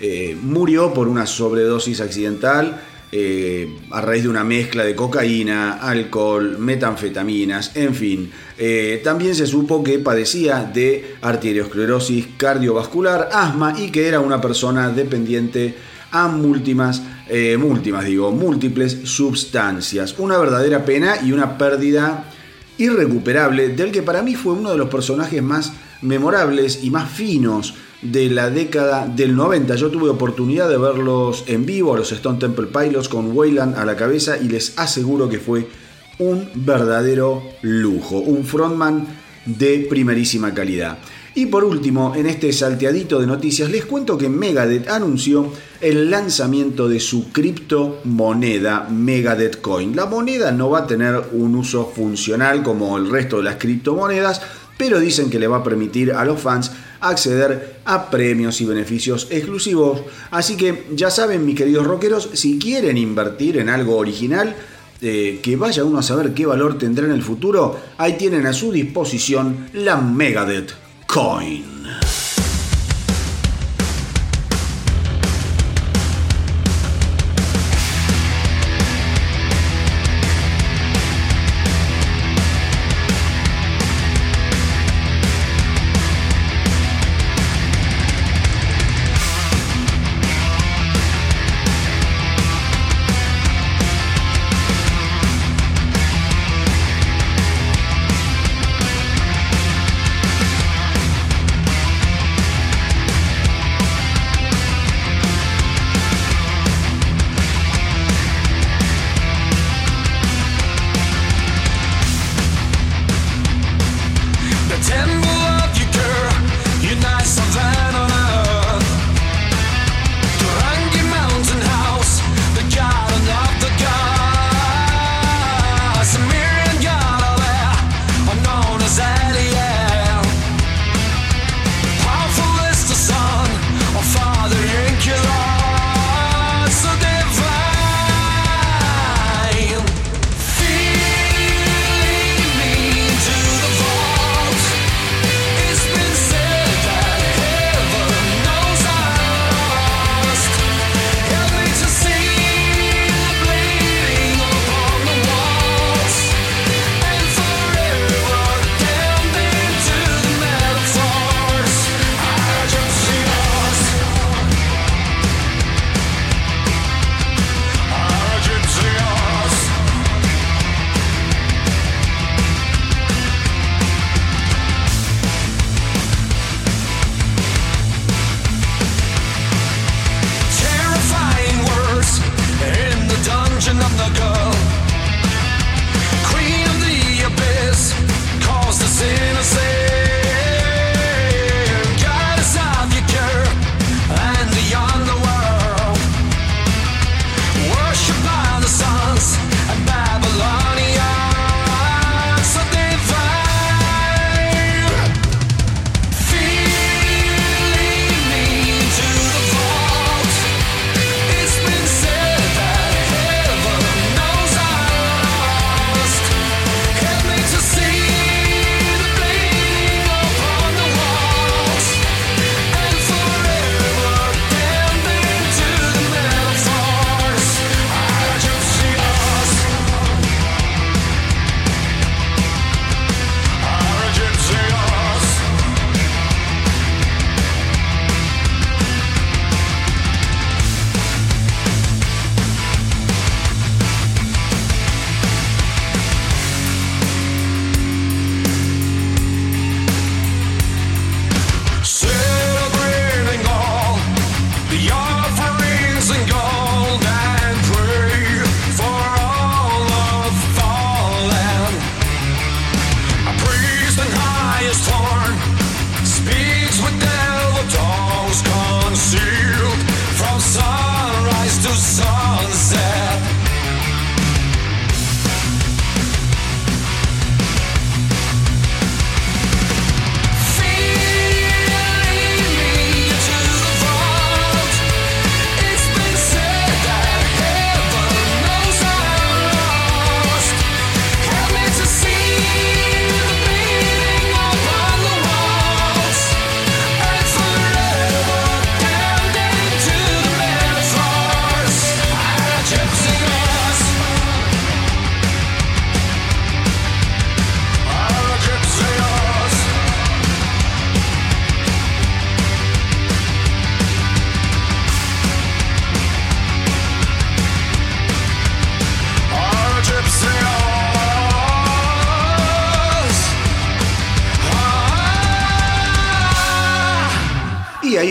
eh, 0.00 0.36
murió 0.40 0.94
por 0.94 1.08
una 1.08 1.26
sobredosis 1.26 2.00
accidental 2.00 2.82
eh, 3.10 3.78
a 3.90 4.00
raíz 4.00 4.22
de 4.22 4.28
una 4.28 4.44
mezcla 4.44 4.84
de 4.84 4.94
cocaína, 4.94 5.78
alcohol, 5.78 6.58
metanfetaminas, 6.58 7.74
en 7.74 7.94
fin. 7.94 8.30
Eh, 8.58 9.00
también 9.02 9.34
se 9.34 9.46
supo 9.46 9.82
que 9.82 9.98
padecía 9.98 10.70
de 10.72 11.16
arteriosclerosis 11.22 12.26
cardiovascular, 12.36 13.30
asma 13.32 13.74
y 13.78 13.90
que 13.90 14.06
era 14.06 14.20
una 14.20 14.40
persona 14.40 14.90
dependiente 14.90 15.74
a 16.10 16.28
múltimas, 16.28 17.02
múltimas 17.58 18.06
digo, 18.06 18.30
múltiples 18.32 19.00
sustancias. 19.04 20.14
Una 20.18 20.38
verdadera 20.38 20.82
pena 20.86 21.16
y 21.22 21.32
una 21.32 21.58
pérdida 21.58 22.24
irrecuperable 22.78 23.68
del 23.68 23.92
que 23.92 24.02
para 24.02 24.22
mí 24.22 24.34
fue 24.34 24.54
uno 24.54 24.70
de 24.70 24.78
los 24.78 24.88
personajes 24.88 25.42
más 25.42 25.72
memorables 26.00 26.80
y 26.82 26.90
más 26.90 27.10
finos 27.10 27.74
de 28.02 28.30
la 28.30 28.50
década 28.50 29.06
del 29.06 29.34
90. 29.34 29.74
Yo 29.74 29.90
tuve 29.90 30.08
oportunidad 30.08 30.68
de 30.68 30.78
verlos 30.78 31.44
en 31.46 31.66
vivo, 31.66 31.94
a 31.94 31.98
los 31.98 32.12
Stone 32.12 32.38
Temple 32.38 32.68
Pilots 32.68 33.08
con 33.08 33.36
Wayland 33.36 33.76
a 33.76 33.84
la 33.84 33.96
cabeza 33.96 34.38
y 34.38 34.48
les 34.48 34.78
aseguro 34.78 35.28
que 35.28 35.40
fue 35.40 35.68
un 36.18 36.48
verdadero 36.54 37.42
lujo, 37.62 38.18
un 38.18 38.44
frontman 38.44 39.06
de 39.44 39.86
primerísima 39.88 40.54
calidad. 40.54 40.98
Y 41.34 41.46
por 41.46 41.64
último, 41.64 42.14
en 42.16 42.26
este 42.26 42.52
salteadito 42.52 43.20
de 43.20 43.26
noticias, 43.26 43.70
les 43.70 43.84
cuento 43.84 44.16
que 44.16 44.28
Megadeth 44.28 44.88
anunció 44.88 45.52
el 45.80 46.10
lanzamiento 46.10 46.88
de 46.88 47.00
su 47.00 47.30
criptomoneda 47.30 48.88
Megadeth 48.90 49.60
Coin. 49.60 49.94
La 49.94 50.06
moneda 50.06 50.50
no 50.52 50.70
va 50.70 50.80
a 50.80 50.86
tener 50.86 51.20
un 51.32 51.54
uso 51.54 51.92
funcional 51.94 52.62
como 52.62 52.96
el 52.96 53.10
resto 53.10 53.36
de 53.36 53.44
las 53.44 53.56
criptomonedas, 53.56 54.40
pero 54.76 54.98
dicen 54.98 55.30
que 55.30 55.38
le 55.38 55.48
va 55.48 55.58
a 55.58 55.64
permitir 55.64 56.12
a 56.12 56.24
los 56.24 56.40
fans 56.40 56.72
acceder 57.00 57.80
a 57.84 58.10
premios 58.10 58.60
y 58.60 58.64
beneficios 58.64 59.28
exclusivos. 59.30 60.00
Así 60.30 60.56
que 60.56 60.86
ya 60.94 61.10
saben, 61.10 61.44
mis 61.44 61.56
queridos 61.56 61.86
rockeros, 61.86 62.30
si 62.32 62.58
quieren 62.58 62.96
invertir 62.96 63.58
en 63.58 63.68
algo 63.68 63.96
original, 63.96 64.56
eh, 65.00 65.38
que 65.42 65.54
vaya 65.56 65.84
uno 65.84 65.98
a 65.98 66.02
saber 66.02 66.34
qué 66.34 66.46
valor 66.46 66.78
tendrá 66.78 67.04
en 67.04 67.12
el 67.12 67.22
futuro, 67.22 67.78
ahí 67.98 68.14
tienen 68.14 68.46
a 68.46 68.52
su 68.52 68.72
disposición 68.72 69.68
la 69.72 69.96
Megadeth 69.98 70.87
Coin. 71.08 71.64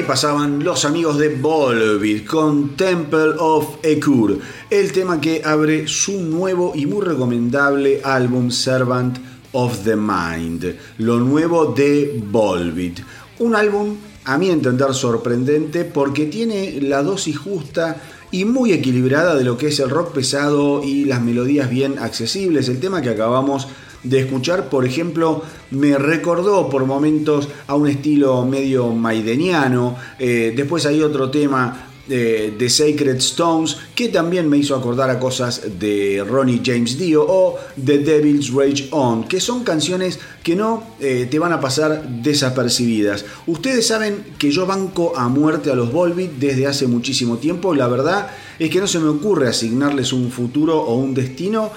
Pasaban 0.07 0.63
los 0.63 0.85
amigos 0.85 1.17
de 1.17 1.35
Volbeat 1.35 2.23
con 2.23 2.77
Temple 2.77 3.33
of 3.39 3.75
Ekur, 3.83 4.39
el 4.69 4.93
tema 4.93 5.19
que 5.19 5.41
abre 5.43 5.85
su 5.85 6.21
nuevo 6.21 6.71
y 6.73 6.85
muy 6.85 7.05
recomendable 7.05 7.99
álbum 8.01 8.49
Servant 8.49 9.17
of 9.51 9.83
the 9.83 9.97
Mind, 9.97 10.77
lo 10.99 11.19
nuevo 11.19 11.73
de 11.73 12.23
Volbeat. 12.25 12.99
Un 13.39 13.53
álbum, 13.53 13.97
a 14.23 14.37
mi 14.37 14.49
entender, 14.49 14.93
sorprendente 14.93 15.83
porque 15.83 16.25
tiene 16.25 16.79
la 16.81 17.03
dosis 17.03 17.37
justa 17.37 18.01
y 18.31 18.45
muy 18.45 18.71
equilibrada 18.71 19.35
de 19.35 19.43
lo 19.43 19.57
que 19.57 19.67
es 19.67 19.79
el 19.81 19.89
rock 19.89 20.13
pesado 20.13 20.83
y 20.85 21.03
las 21.03 21.21
melodías 21.21 21.69
bien 21.69 21.99
accesibles. 21.99 22.69
El 22.69 22.79
tema 22.79 23.01
que 23.01 23.09
acabamos 23.09 23.67
de 24.03 24.19
escuchar, 24.19 24.69
por 24.69 24.85
ejemplo, 24.85 25.43
me 25.71 25.97
recordó 25.97 26.69
por 26.69 26.85
momentos 26.85 27.49
a 27.67 27.75
un 27.75 27.87
estilo 27.87 28.45
medio 28.45 28.89
maideniano. 28.89 29.95
Eh, 30.19 30.53
después 30.55 30.85
hay 30.85 31.01
otro 31.01 31.29
tema 31.29 31.87
eh, 32.09 32.55
de 32.57 32.69
Sacred 32.69 33.17
Stones, 33.17 33.75
que 33.93 34.07
también 34.07 34.47
me 34.47 34.57
hizo 34.57 34.73
acordar 34.73 35.09
a 35.09 35.19
cosas 35.19 35.77
de 35.77 36.23
Ronnie 36.25 36.61
James 36.63 36.97
Dio 36.97 37.25
o 37.27 37.57
The 37.83 37.97
Devil's 37.97 38.53
Rage 38.53 38.87
On, 38.91 39.25
que 39.25 39.41
son 39.41 39.65
canciones 39.65 40.17
que 40.41 40.55
no 40.55 40.83
eh, 41.01 41.27
te 41.29 41.37
van 41.37 41.51
a 41.51 41.59
pasar 41.59 42.07
desapercibidas. 42.07 43.25
Ustedes 43.45 43.87
saben 43.87 44.23
que 44.37 44.51
yo 44.51 44.65
banco 44.65 45.17
a 45.17 45.27
muerte 45.27 45.69
a 45.69 45.75
los 45.75 45.91
Volbeat 45.91 46.31
desde 46.39 46.67
hace 46.67 46.87
muchísimo 46.87 47.39
tiempo, 47.39 47.75
la 47.75 47.89
verdad 47.89 48.29
es 48.57 48.69
que 48.69 48.79
no 48.79 48.87
se 48.87 48.99
me 48.99 49.09
ocurre 49.09 49.49
asignarles 49.49 50.13
un 50.13 50.31
futuro 50.31 50.79
o 50.79 50.95
un 50.95 51.13
destino 51.13 51.71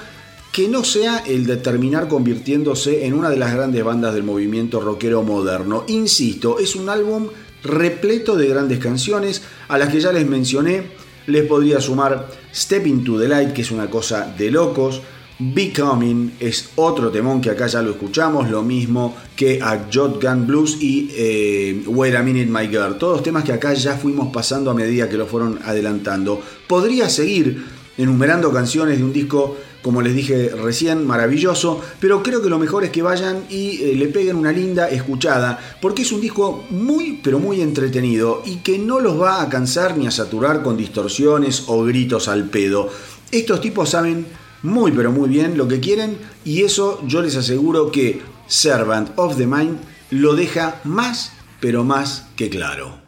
que 0.52 0.68
no 0.68 0.84
sea 0.84 1.18
el 1.26 1.46
de 1.46 1.56
terminar 1.56 2.08
convirtiéndose 2.08 3.06
en 3.06 3.14
una 3.14 3.30
de 3.30 3.36
las 3.36 3.54
grandes 3.54 3.84
bandas 3.84 4.14
del 4.14 4.24
movimiento 4.24 4.80
rockero 4.80 5.22
moderno. 5.22 5.84
Insisto, 5.86 6.58
es 6.58 6.74
un 6.74 6.88
álbum 6.88 7.28
repleto 7.62 8.36
de 8.36 8.48
grandes 8.48 8.78
canciones, 8.78 9.42
a 9.68 9.78
las 9.78 9.90
que 9.90 10.00
ya 10.00 10.12
les 10.12 10.26
mencioné, 10.26 10.84
les 11.26 11.46
podría 11.46 11.80
sumar 11.80 12.28
Step 12.52 12.86
Into 12.86 13.18
the 13.18 13.28
Light, 13.28 13.52
que 13.52 13.62
es 13.62 13.70
una 13.70 13.88
cosa 13.88 14.34
de 14.36 14.50
locos, 14.50 15.02
Becoming 15.42 16.34
es 16.38 16.68
otro 16.76 17.10
temón 17.10 17.40
que 17.40 17.48
acá 17.48 17.66
ya 17.66 17.80
lo 17.80 17.92
escuchamos, 17.92 18.50
lo 18.50 18.62
mismo 18.62 19.16
que 19.34 19.58
a 19.62 19.86
Shotgun 19.90 20.46
Blues 20.46 20.76
y 20.82 21.10
eh, 21.14 21.82
Wait 21.86 22.14
a 22.14 22.22
Minute 22.22 22.50
My 22.50 22.68
Girl, 22.68 22.98
todos 22.98 23.22
temas 23.22 23.44
que 23.44 23.52
acá 23.54 23.72
ya 23.72 23.94
fuimos 23.94 24.30
pasando 24.30 24.70
a 24.70 24.74
medida 24.74 25.08
que 25.08 25.16
lo 25.16 25.26
fueron 25.26 25.58
adelantando. 25.64 26.42
Podría 26.66 27.08
seguir 27.08 27.64
enumerando 27.96 28.52
canciones 28.52 28.98
de 28.98 29.04
un 29.04 29.14
disco 29.14 29.56
como 29.82 30.02
les 30.02 30.14
dije 30.14 30.50
recién, 30.50 31.06
maravilloso, 31.06 31.80
pero 32.00 32.22
creo 32.22 32.42
que 32.42 32.50
lo 32.50 32.58
mejor 32.58 32.84
es 32.84 32.90
que 32.90 33.02
vayan 33.02 33.44
y 33.48 33.82
eh, 33.82 33.94
le 33.96 34.08
peguen 34.08 34.36
una 34.36 34.52
linda 34.52 34.88
escuchada, 34.88 35.58
porque 35.80 36.02
es 36.02 36.12
un 36.12 36.20
disco 36.20 36.64
muy, 36.70 37.20
pero 37.22 37.38
muy 37.38 37.60
entretenido 37.60 38.42
y 38.44 38.56
que 38.56 38.78
no 38.78 39.00
los 39.00 39.20
va 39.20 39.42
a 39.42 39.48
cansar 39.48 39.96
ni 39.96 40.06
a 40.06 40.10
saturar 40.10 40.62
con 40.62 40.76
distorsiones 40.76 41.64
o 41.68 41.84
gritos 41.84 42.28
al 42.28 42.44
pedo. 42.44 42.88
Estos 43.30 43.60
tipos 43.60 43.90
saben 43.90 44.26
muy, 44.62 44.92
pero 44.92 45.12
muy 45.12 45.28
bien 45.28 45.56
lo 45.56 45.68
que 45.68 45.80
quieren 45.80 46.18
y 46.44 46.62
eso 46.62 47.00
yo 47.06 47.22
les 47.22 47.36
aseguro 47.36 47.90
que 47.90 48.20
Servant 48.46 49.10
of 49.16 49.36
the 49.36 49.46
Mind 49.46 49.78
lo 50.10 50.34
deja 50.34 50.80
más, 50.84 51.32
pero 51.60 51.84
más 51.84 52.26
que 52.36 52.50
claro. 52.50 52.98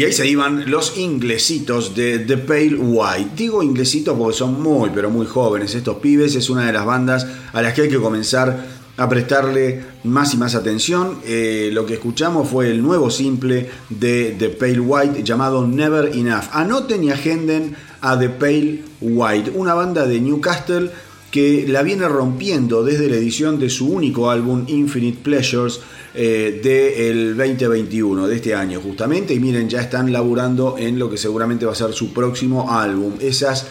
Y 0.00 0.04
ahí 0.04 0.14
se 0.14 0.26
iban 0.26 0.70
los 0.70 0.96
inglesitos 0.96 1.94
de 1.94 2.20
The 2.20 2.38
Pale 2.38 2.74
White. 2.74 3.32
Digo 3.36 3.62
inglesitos 3.62 4.16
porque 4.16 4.34
son 4.34 4.62
muy, 4.62 4.88
pero 4.94 5.10
muy 5.10 5.26
jóvenes. 5.26 5.74
Estos 5.74 5.98
pibes 5.98 6.34
es 6.36 6.48
una 6.48 6.64
de 6.64 6.72
las 6.72 6.86
bandas 6.86 7.26
a 7.52 7.60
las 7.60 7.74
que 7.74 7.82
hay 7.82 7.90
que 7.90 7.98
comenzar 7.98 8.66
a 8.96 9.08
prestarle 9.10 9.84
más 10.04 10.32
y 10.32 10.38
más 10.38 10.54
atención. 10.54 11.18
Eh, 11.26 11.68
lo 11.74 11.84
que 11.84 11.92
escuchamos 11.92 12.48
fue 12.48 12.70
el 12.70 12.80
nuevo 12.82 13.10
simple 13.10 13.68
de 13.90 14.34
The 14.38 14.48
Pale 14.48 14.80
White 14.80 15.22
llamado 15.22 15.66
Never 15.66 16.16
Enough. 16.16 16.44
Anoten 16.52 17.04
y 17.04 17.10
agenden 17.10 17.76
a 18.00 18.18
The 18.18 18.30
Pale 18.30 18.82
White, 19.02 19.52
una 19.54 19.74
banda 19.74 20.06
de 20.06 20.18
Newcastle 20.18 20.90
que 21.30 21.66
la 21.68 21.82
viene 21.82 22.08
rompiendo 22.08 22.82
desde 22.82 23.10
la 23.10 23.16
edición 23.16 23.58
de 23.58 23.68
su 23.68 23.88
único 23.88 24.30
álbum 24.30 24.64
Infinite 24.66 25.18
Pleasures 25.22 25.80
eh, 26.14 26.60
del 26.62 27.36
2021, 27.36 28.26
de 28.26 28.36
este 28.36 28.54
año 28.54 28.80
justamente. 28.80 29.34
Y 29.34 29.40
miren, 29.40 29.68
ya 29.68 29.80
están 29.80 30.12
laburando 30.12 30.76
en 30.78 30.98
lo 30.98 31.08
que 31.08 31.16
seguramente 31.16 31.66
va 31.66 31.72
a 31.72 31.76
ser 31.76 31.92
su 31.92 32.12
próximo 32.12 32.70
álbum. 32.70 33.14
Esas 33.20 33.66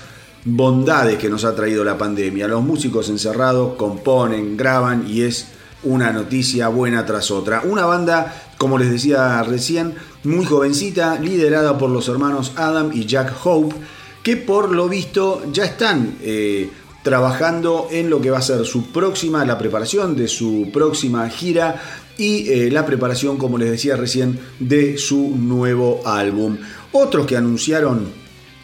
bondades 0.46 1.18
que 1.18 1.30
nos 1.30 1.44
ha 1.46 1.56
traído 1.56 1.84
la 1.84 1.98
pandemia. 1.98 2.48
Los 2.48 2.64
músicos 2.64 3.10
encerrados 3.10 3.76
componen, 3.76 4.56
graban 4.58 5.06
y 5.08 5.22
es 5.22 5.48
una 5.84 6.12
noticia 6.12 6.68
buena 6.68 7.06
tras 7.06 7.32
otra. 7.32 7.62
Una 7.64 7.86
banda, 7.86 8.54
como 8.58 8.78
les 8.78 8.92
decía 8.92 9.42
recién, 9.44 9.96
muy 10.24 10.46
jovencita, 10.46 11.20
liderada 11.20 11.78
por 11.78 11.90
los 11.90 12.08
hermanos 12.10 12.54
Adam 12.56 12.92
y 12.94 13.06
Jack 13.06 13.34
Hope, 13.44 13.76
que 14.24 14.38
por 14.38 14.72
lo 14.72 14.90
visto 14.90 15.44
ya 15.52 15.66
están 15.66 16.18
eh, 16.22 16.70
trabajando 17.04 17.88
en 17.92 18.10
lo 18.10 18.20
que 18.22 18.32
va 18.32 18.40
a 18.40 18.42
ser 18.42 18.66
su 18.66 18.88
próxima, 18.88 19.46
la 19.46 19.58
preparación 19.58 20.16
de 20.16 20.28
su 20.28 20.70
próxima 20.74 21.30
gira 21.30 21.82
y 22.20 22.50
eh, 22.50 22.70
la 22.70 22.86
preparación, 22.86 23.38
como 23.38 23.58
les 23.58 23.72
decía 23.72 23.96
recién, 23.96 24.38
de 24.60 24.98
su 24.98 25.36
nuevo 25.36 26.02
álbum. 26.06 26.58
Otros 26.92 27.26
que 27.26 27.38
anunciaron 27.38 28.08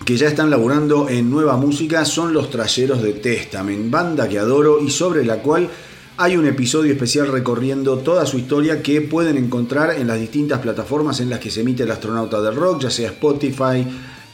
que 0.05 0.17
ya 0.17 0.27
están 0.27 0.49
laburando 0.49 1.09
en 1.09 1.31
nueva 1.31 1.57
música 1.57 2.05
son 2.05 2.33
los 2.33 2.51
Trayeros 2.51 3.01
de 3.01 3.13
Testament, 3.13 3.89
banda 3.89 4.27
que 4.27 4.37
adoro 4.37 4.79
y 4.79 4.91
sobre 4.91 5.25
la 5.25 5.37
cual 5.37 5.69
hay 6.17 6.37
un 6.37 6.45
episodio 6.45 6.91
especial 6.91 7.27
recorriendo 7.27 7.97
toda 7.97 8.25
su 8.25 8.37
historia 8.37 8.83
que 8.83 9.01
pueden 9.01 9.37
encontrar 9.37 9.97
en 9.97 10.07
las 10.07 10.19
distintas 10.19 10.59
plataformas 10.59 11.19
en 11.21 11.29
las 11.29 11.39
que 11.39 11.49
se 11.49 11.61
emite 11.61 11.83
el 11.83 11.91
astronauta 11.91 12.41
del 12.41 12.55
rock, 12.55 12.83
ya 12.83 12.89
sea 12.89 13.09
Spotify, 13.09 13.85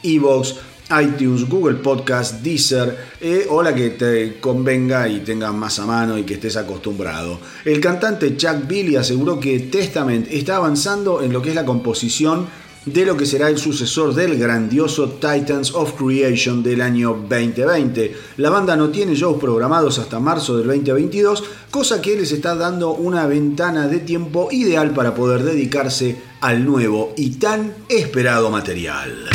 Evox, 0.02 0.56
iTunes, 0.90 1.48
Google 1.48 1.76
Podcast, 1.76 2.42
Deezer 2.42 2.96
eh, 3.20 3.46
o 3.48 3.62
la 3.62 3.74
que 3.74 3.90
te 3.90 4.38
convenga 4.40 5.08
y 5.08 5.20
tengas 5.20 5.54
más 5.54 5.78
a 5.78 5.86
mano 5.86 6.18
y 6.18 6.24
que 6.24 6.34
estés 6.34 6.56
acostumbrado. 6.56 7.38
El 7.64 7.80
cantante 7.80 8.36
Chuck 8.36 8.66
Billy 8.66 8.96
aseguró 8.96 9.40
que 9.40 9.58
Testament 9.60 10.26
está 10.30 10.56
avanzando 10.56 11.22
en 11.22 11.32
lo 11.32 11.40
que 11.40 11.50
es 11.50 11.54
la 11.54 11.64
composición 11.64 12.46
de 12.84 13.06
lo 13.06 13.16
que 13.16 13.26
será 13.26 13.48
el 13.48 13.58
sucesor 13.58 14.14
del 14.14 14.36
grandioso 14.38 15.10
Titans 15.10 15.72
of 15.74 15.92
Creation 15.92 16.62
del 16.62 16.80
año 16.80 17.10
2020. 17.28 18.16
La 18.38 18.50
banda 18.50 18.76
no 18.76 18.90
tiene 18.90 19.14
shows 19.14 19.40
programados 19.40 19.98
hasta 19.98 20.18
marzo 20.18 20.56
del 20.56 20.66
2022, 20.66 21.44
cosa 21.70 22.02
que 22.02 22.16
les 22.16 22.32
está 22.32 22.56
dando 22.56 22.92
una 22.92 23.26
ventana 23.26 23.86
de 23.86 24.00
tiempo 24.00 24.48
ideal 24.50 24.92
para 24.92 25.14
poder 25.14 25.44
dedicarse 25.44 26.16
al 26.40 26.64
nuevo 26.64 27.12
y 27.16 27.30
tan 27.36 27.72
esperado 27.88 28.50
material. 28.50 29.28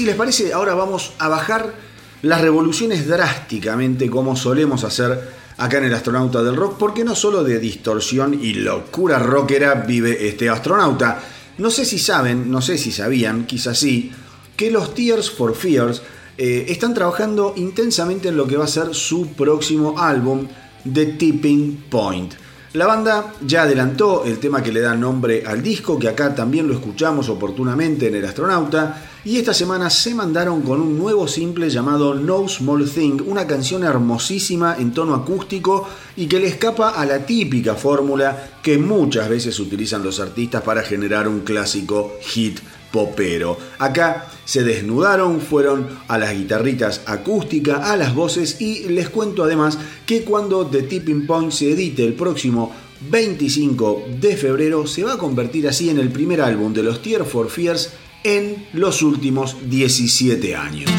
Si 0.00 0.06
les 0.06 0.16
parece, 0.16 0.54
ahora 0.54 0.72
vamos 0.72 1.12
a 1.18 1.28
bajar 1.28 1.74
las 2.22 2.40
revoluciones 2.40 3.06
drásticamente 3.06 4.08
como 4.08 4.34
solemos 4.34 4.82
hacer 4.82 5.28
acá 5.58 5.76
en 5.76 5.84
el 5.84 5.92
astronauta 5.92 6.42
del 6.42 6.56
rock, 6.56 6.78
porque 6.78 7.04
no 7.04 7.14
solo 7.14 7.44
de 7.44 7.58
distorsión 7.58 8.32
y 8.32 8.54
locura 8.54 9.18
rockera 9.18 9.74
vive 9.74 10.26
este 10.26 10.48
astronauta. 10.48 11.20
No 11.58 11.70
sé 11.70 11.84
si 11.84 11.98
saben, 11.98 12.50
no 12.50 12.62
sé 12.62 12.78
si 12.78 12.92
sabían, 12.92 13.44
quizás 13.44 13.78
sí, 13.78 14.10
que 14.56 14.70
los 14.70 14.94
Tears 14.94 15.30
for 15.30 15.54
Fears 15.54 16.00
eh, 16.38 16.64
están 16.70 16.94
trabajando 16.94 17.52
intensamente 17.58 18.30
en 18.30 18.38
lo 18.38 18.46
que 18.46 18.56
va 18.56 18.64
a 18.64 18.68
ser 18.68 18.94
su 18.94 19.34
próximo 19.34 19.98
álbum, 19.98 20.48
The 20.90 21.04
Tipping 21.04 21.88
Point. 21.90 22.32
La 22.72 22.86
banda 22.86 23.34
ya 23.44 23.62
adelantó 23.62 24.24
el 24.24 24.38
tema 24.38 24.62
que 24.62 24.70
le 24.70 24.78
da 24.80 24.94
nombre 24.94 25.42
al 25.44 25.60
disco, 25.60 25.98
que 25.98 26.06
acá 26.06 26.36
también 26.36 26.68
lo 26.68 26.74
escuchamos 26.74 27.28
oportunamente 27.28 28.06
en 28.06 28.14
El 28.14 28.24
Astronauta, 28.24 29.08
y 29.24 29.38
esta 29.38 29.52
semana 29.52 29.90
se 29.90 30.14
mandaron 30.14 30.62
con 30.62 30.80
un 30.80 30.96
nuevo 30.96 31.26
simple 31.26 31.68
llamado 31.68 32.14
No 32.14 32.48
Small 32.48 32.88
Thing, 32.88 33.22
una 33.26 33.44
canción 33.44 33.82
hermosísima 33.82 34.76
en 34.78 34.92
tono 34.92 35.16
acústico 35.16 35.88
y 36.16 36.28
que 36.28 36.38
le 36.38 36.46
escapa 36.46 36.90
a 36.90 37.04
la 37.04 37.26
típica 37.26 37.74
fórmula 37.74 38.50
que 38.62 38.78
muchas 38.78 39.28
veces 39.28 39.58
utilizan 39.58 40.04
los 40.04 40.20
artistas 40.20 40.62
para 40.62 40.82
generar 40.82 41.26
un 41.26 41.40
clásico 41.40 42.12
hit 42.20 42.60
popero. 42.92 43.56
Acá 43.78 44.28
se 44.44 44.64
desnudaron, 44.64 45.40
fueron 45.40 45.86
a 46.08 46.18
las 46.18 46.32
guitarritas 46.32 47.02
acústicas, 47.06 47.88
a 47.88 47.96
las 47.96 48.14
voces 48.14 48.60
y 48.60 48.88
les 48.88 49.08
cuento 49.08 49.44
además 49.44 49.78
que 50.06 50.22
cuando 50.22 50.66
The 50.66 50.82
Tipping 50.82 51.26
Point 51.26 51.52
se 51.52 51.72
edite 51.72 52.04
el 52.04 52.14
próximo 52.14 52.72
25 53.08 54.04
de 54.20 54.36
febrero 54.36 54.86
se 54.86 55.04
va 55.04 55.14
a 55.14 55.18
convertir 55.18 55.66
así 55.68 55.88
en 55.88 55.98
el 55.98 56.10
primer 56.10 56.40
álbum 56.40 56.72
de 56.72 56.82
los 56.82 57.00
Tear 57.00 57.24
for 57.24 57.48
Fears 57.48 57.90
en 58.24 58.66
los 58.74 59.02
últimos 59.02 59.56
17 59.68 60.54
años. 60.54 60.90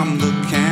I'm 0.00 0.16
looking. 0.16 0.69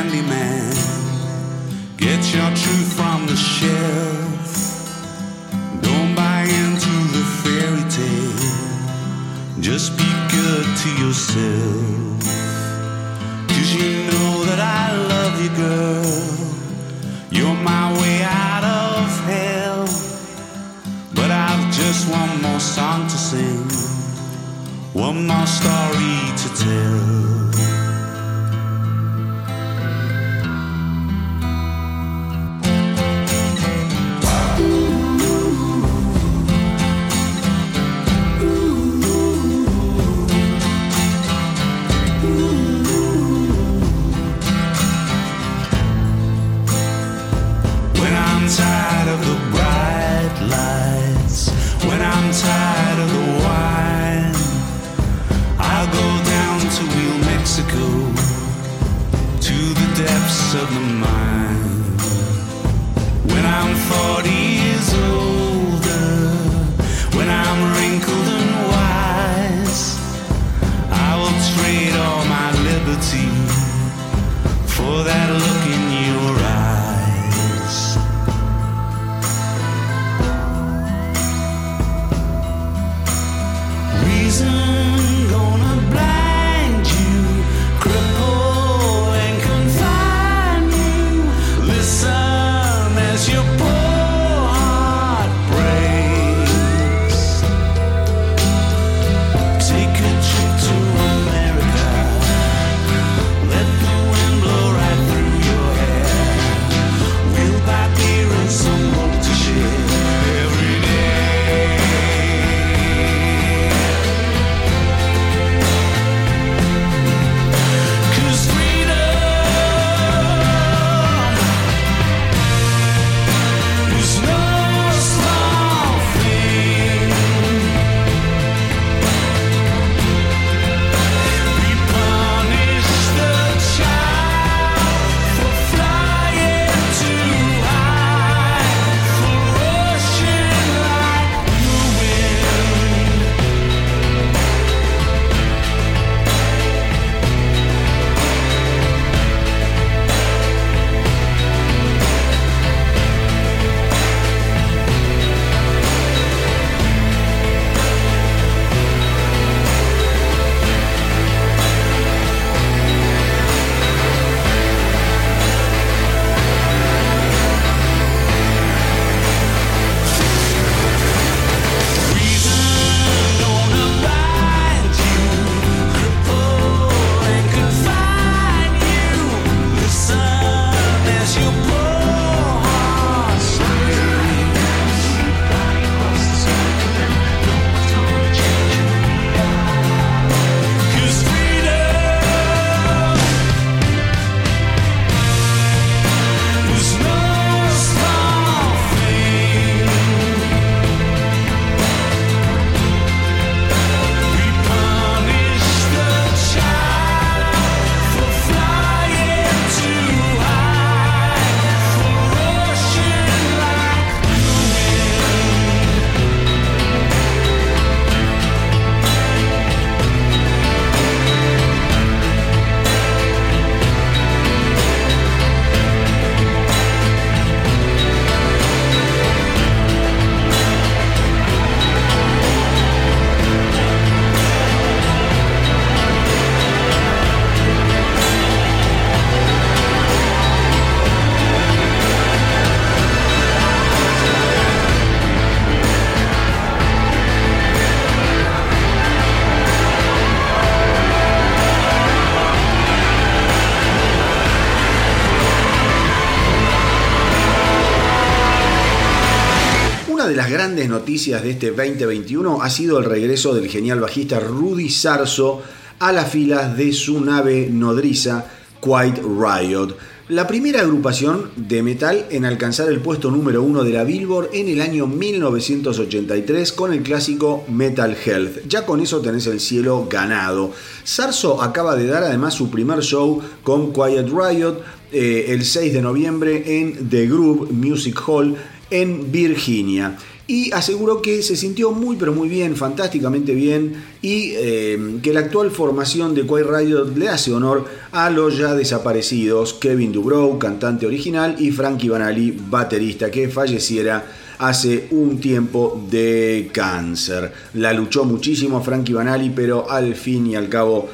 De 261.18 261.50
este 261.50 261.72
2021 261.72 262.62
ha 262.62 262.70
sido 262.70 262.96
el 263.00 263.04
regreso 263.04 263.52
del 263.52 263.68
genial 263.68 263.98
bajista 263.98 264.38
Rudy 264.38 264.88
Sarso 264.88 265.60
a 265.98 266.12
las 266.12 266.30
filas 266.30 266.76
de 266.76 266.92
su 266.92 267.20
nave 267.20 267.68
nodriza 267.68 268.46
Quiet 268.80 269.20
Riot, 269.24 269.96
la 270.28 270.46
primera 270.46 270.82
agrupación 270.82 271.50
de 271.56 271.82
metal 271.82 272.26
en 272.30 272.44
alcanzar 272.44 272.88
el 272.88 273.00
puesto 273.00 273.32
número 273.32 273.64
uno 273.64 273.82
de 273.82 273.90
la 273.90 274.04
Billboard 274.04 274.50
en 274.52 274.68
el 274.68 274.80
año 274.80 275.08
1983 275.08 276.72
con 276.72 276.92
el 276.92 277.02
clásico 277.02 277.64
Metal 277.68 278.16
Health. 278.24 278.68
Ya 278.68 278.86
con 278.86 279.00
eso 279.00 279.20
tenés 279.20 279.48
el 279.48 279.58
cielo 279.58 280.06
ganado. 280.08 280.70
Sarso 281.02 281.60
acaba 281.60 281.96
de 281.96 282.06
dar 282.06 282.22
además 282.22 282.54
su 282.54 282.70
primer 282.70 283.00
show 283.00 283.42
con 283.64 283.92
Quiet 283.92 284.28
Riot 284.28 284.80
eh, 285.10 285.46
el 285.48 285.64
6 285.64 285.92
de 285.94 286.00
noviembre 286.00 286.78
en 286.78 287.08
The 287.08 287.26
Groove 287.26 287.72
Music 287.72 288.22
Hall 288.24 288.56
en 288.90 289.32
Virginia 289.32 290.16
y 290.49 290.72
aseguró 290.72 291.20
que 291.20 291.42
se 291.42 291.57
sintió 291.57 291.92
muy 291.92 292.16
pero 292.16 292.32
muy 292.32 292.49
bien, 292.49 292.74
fantásticamente 292.74 293.55
bien 293.55 294.03
y 294.22 294.53
eh, 294.57 295.18
que 295.22 295.34
la 295.34 295.40
actual 295.40 295.70
formación 295.70 296.34
de 296.34 296.46
Quiet 296.46 296.66
Riot 296.66 297.16
le 297.16 297.28
hace 297.28 297.53
honor 297.53 297.84
a 298.12 298.30
los 298.30 298.57
ya 298.57 298.74
desaparecidos 298.74 299.74
Kevin 299.74 300.11
Dubrow, 300.11 300.59
cantante 300.59 301.07
original, 301.07 301.57
y 301.59 301.70
Frankie 301.70 302.09
Banali, 302.09 302.59
baterista, 302.70 303.30
que 303.30 303.51
falleciera 303.51 304.24
hace 304.59 305.09
un 305.11 305.38
tiempo 305.38 306.03
de 306.11 306.70
cáncer. 306.72 307.53
La 307.74 307.92
luchó 307.92 308.24
muchísimo 308.24 308.82
Frankie 308.82 309.12
Banali, 309.12 309.51
pero 309.51 309.90
al 309.90 310.14
fin 310.14 310.46
y 310.46 310.57
al 310.57 310.70
cabo 310.70 311.09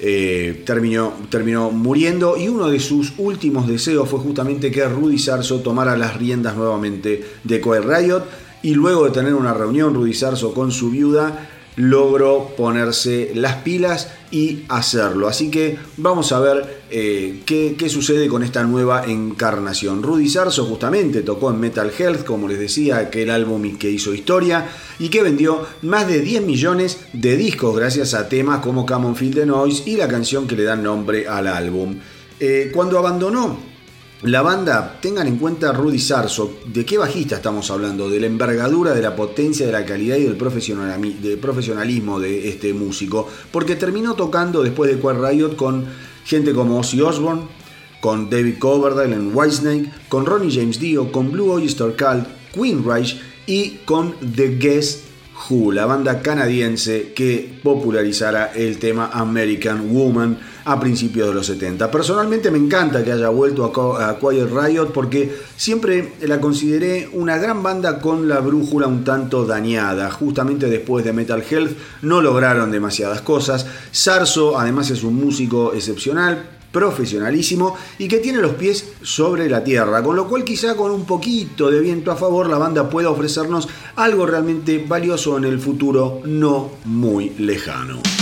eh, 0.00 0.62
terminó, 0.66 1.12
terminó 1.30 1.70
muriendo 1.70 2.36
y 2.36 2.48
uno 2.48 2.68
de 2.68 2.80
sus 2.80 3.14
últimos 3.16 3.66
deseos 3.68 4.08
fue 4.08 4.18
justamente 4.18 4.70
que 4.70 4.84
Rudy 4.86 5.18
Sarso 5.18 5.60
tomara 5.60 5.96
las 5.96 6.16
riendas 6.16 6.56
nuevamente 6.56 7.24
de 7.44 7.60
Quiet 7.60 7.84
Riot 7.84 8.24
y 8.66 8.74
luego 8.74 9.04
de 9.04 9.12
tener 9.12 9.32
una 9.32 9.54
reunión 9.54 9.94
Rudy 9.94 10.12
Sarso 10.12 10.52
con 10.52 10.72
su 10.72 10.90
viuda 10.90 11.50
logró 11.76 12.48
ponerse 12.56 13.30
las 13.32 13.58
pilas 13.58 14.08
y 14.32 14.64
hacerlo. 14.68 15.28
Así 15.28 15.52
que 15.52 15.78
vamos 15.98 16.32
a 16.32 16.40
ver 16.40 16.82
eh, 16.90 17.42
qué, 17.46 17.88
sucede 17.88 18.26
con 18.26 18.42
esta 18.42 18.64
nueva 18.64 19.04
encarnación. 19.06 20.02
Rudy 20.02 20.28
Sarso 20.28 20.64
justamente 20.64 21.22
tocó 21.22 21.52
en 21.52 21.60
Metal 21.60 21.92
Health, 21.96 22.24
como 22.24 22.48
les 22.48 22.58
decía, 22.58 22.96
aquel 22.96 23.30
álbum 23.30 23.78
que 23.78 23.88
hizo 23.88 24.12
historia 24.12 24.66
y 24.98 25.10
que 25.10 25.22
vendió 25.22 25.64
más 25.82 26.08
de 26.08 26.20
10 26.20 26.42
millones 26.42 26.98
de 27.12 27.36
discos 27.36 27.76
gracias 27.76 28.14
a 28.14 28.28
temas 28.28 28.58
como 28.64 28.84
Come 28.84 29.06
on 29.06 29.14
Feel 29.14 29.32
the 29.36 29.46
Noise 29.46 29.84
y 29.86 29.96
la 29.96 30.08
canción 30.08 30.48
que 30.48 30.56
le 30.56 30.64
da 30.64 30.74
nombre 30.74 31.28
al 31.28 31.46
álbum. 31.46 32.00
Eh, 32.40 32.72
cuando 32.74 32.98
abandonó 32.98 33.75
la 34.22 34.40
banda, 34.40 34.98
tengan 35.02 35.26
en 35.26 35.36
cuenta 35.36 35.72
Rudy 35.72 35.98
Sarso, 35.98 36.60
¿de 36.66 36.86
qué 36.86 36.96
bajista 36.96 37.36
estamos 37.36 37.70
hablando? 37.70 38.08
De 38.08 38.18
la 38.18 38.26
envergadura, 38.26 38.94
de 38.94 39.02
la 39.02 39.14
potencia, 39.14 39.66
de 39.66 39.72
la 39.72 39.84
calidad 39.84 40.16
y 40.16 40.24
del 40.24 40.36
profesionalismo 40.36 42.18
de 42.18 42.48
este 42.48 42.72
músico, 42.72 43.28
porque 43.52 43.76
terminó 43.76 44.14
tocando 44.14 44.62
después 44.62 44.90
de 44.90 44.98
Quiet 44.98 45.16
Riot 45.20 45.56
con 45.56 45.84
gente 46.24 46.54
como 46.54 46.78
Ozzy 46.78 47.02
Osbourne, 47.02 47.42
con 48.00 48.30
David 48.30 48.58
Coverdale 48.58 49.14
en 49.14 49.36
Whitesnake, 49.36 49.92
con 50.08 50.24
Ronnie 50.24 50.50
James 50.50 50.80
Dio, 50.80 51.12
con 51.12 51.30
Blue 51.30 51.50
Oyster 51.50 51.94
Cult, 51.94 52.26
Queen 52.54 52.84
Reich 52.84 53.20
y 53.46 53.80
con 53.84 54.14
The 54.34 54.56
Guess 54.56 55.05
Who, 55.48 55.72
la 55.72 55.86
banda 55.86 56.22
canadiense 56.22 57.12
que 57.14 57.60
popularizara 57.62 58.52
el 58.54 58.78
tema 58.78 59.10
American 59.12 59.92
Woman 59.92 60.38
a 60.64 60.80
principios 60.80 61.28
de 61.28 61.34
los 61.34 61.46
70. 61.46 61.90
Personalmente 61.90 62.50
me 62.50 62.58
encanta 62.58 63.04
que 63.04 63.12
haya 63.12 63.28
vuelto 63.28 63.64
a 63.64 64.18
Quiet 64.18 64.50
Riot 64.50 64.92
porque 64.92 65.32
siempre 65.56 66.14
la 66.22 66.40
consideré 66.40 67.08
una 67.12 67.38
gran 67.38 67.62
banda 67.62 68.00
con 68.00 68.28
la 68.28 68.40
brújula 68.40 68.88
un 68.88 69.04
tanto 69.04 69.46
dañada. 69.46 70.10
Justamente 70.10 70.68
después 70.68 71.04
de 71.04 71.12
Metal 71.12 71.44
Health 71.48 71.76
no 72.02 72.20
lograron 72.20 72.72
demasiadas 72.72 73.20
cosas. 73.20 73.66
Sarso 73.92 74.58
además 74.58 74.90
es 74.90 75.04
un 75.04 75.14
músico 75.14 75.72
excepcional, 75.72 76.55
profesionalísimo 76.76 77.74
y 77.98 78.06
que 78.06 78.18
tiene 78.18 78.38
los 78.38 78.52
pies 78.52 78.92
sobre 79.00 79.48
la 79.48 79.64
tierra, 79.64 80.02
con 80.02 80.14
lo 80.14 80.28
cual 80.28 80.44
quizá 80.44 80.76
con 80.76 80.90
un 80.90 81.06
poquito 81.06 81.70
de 81.70 81.80
viento 81.80 82.12
a 82.12 82.16
favor 82.16 82.50
la 82.50 82.58
banda 82.58 82.90
pueda 82.90 83.08
ofrecernos 83.08 83.66
algo 83.96 84.26
realmente 84.26 84.84
valioso 84.86 85.38
en 85.38 85.44
el 85.44 85.58
futuro 85.58 86.20
no 86.26 86.72
muy 86.84 87.30
lejano. 87.38 88.15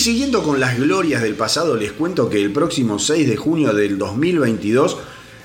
Siguiendo 0.00 0.42
con 0.42 0.58
las 0.58 0.78
glorias 0.78 1.22
del 1.22 1.34
pasado, 1.34 1.76
les 1.76 1.92
cuento 1.92 2.30
que 2.30 2.40
el 2.40 2.52
próximo 2.52 2.98
6 2.98 3.28
de 3.28 3.36
junio 3.36 3.72
del 3.74 3.98
2022 3.98 4.96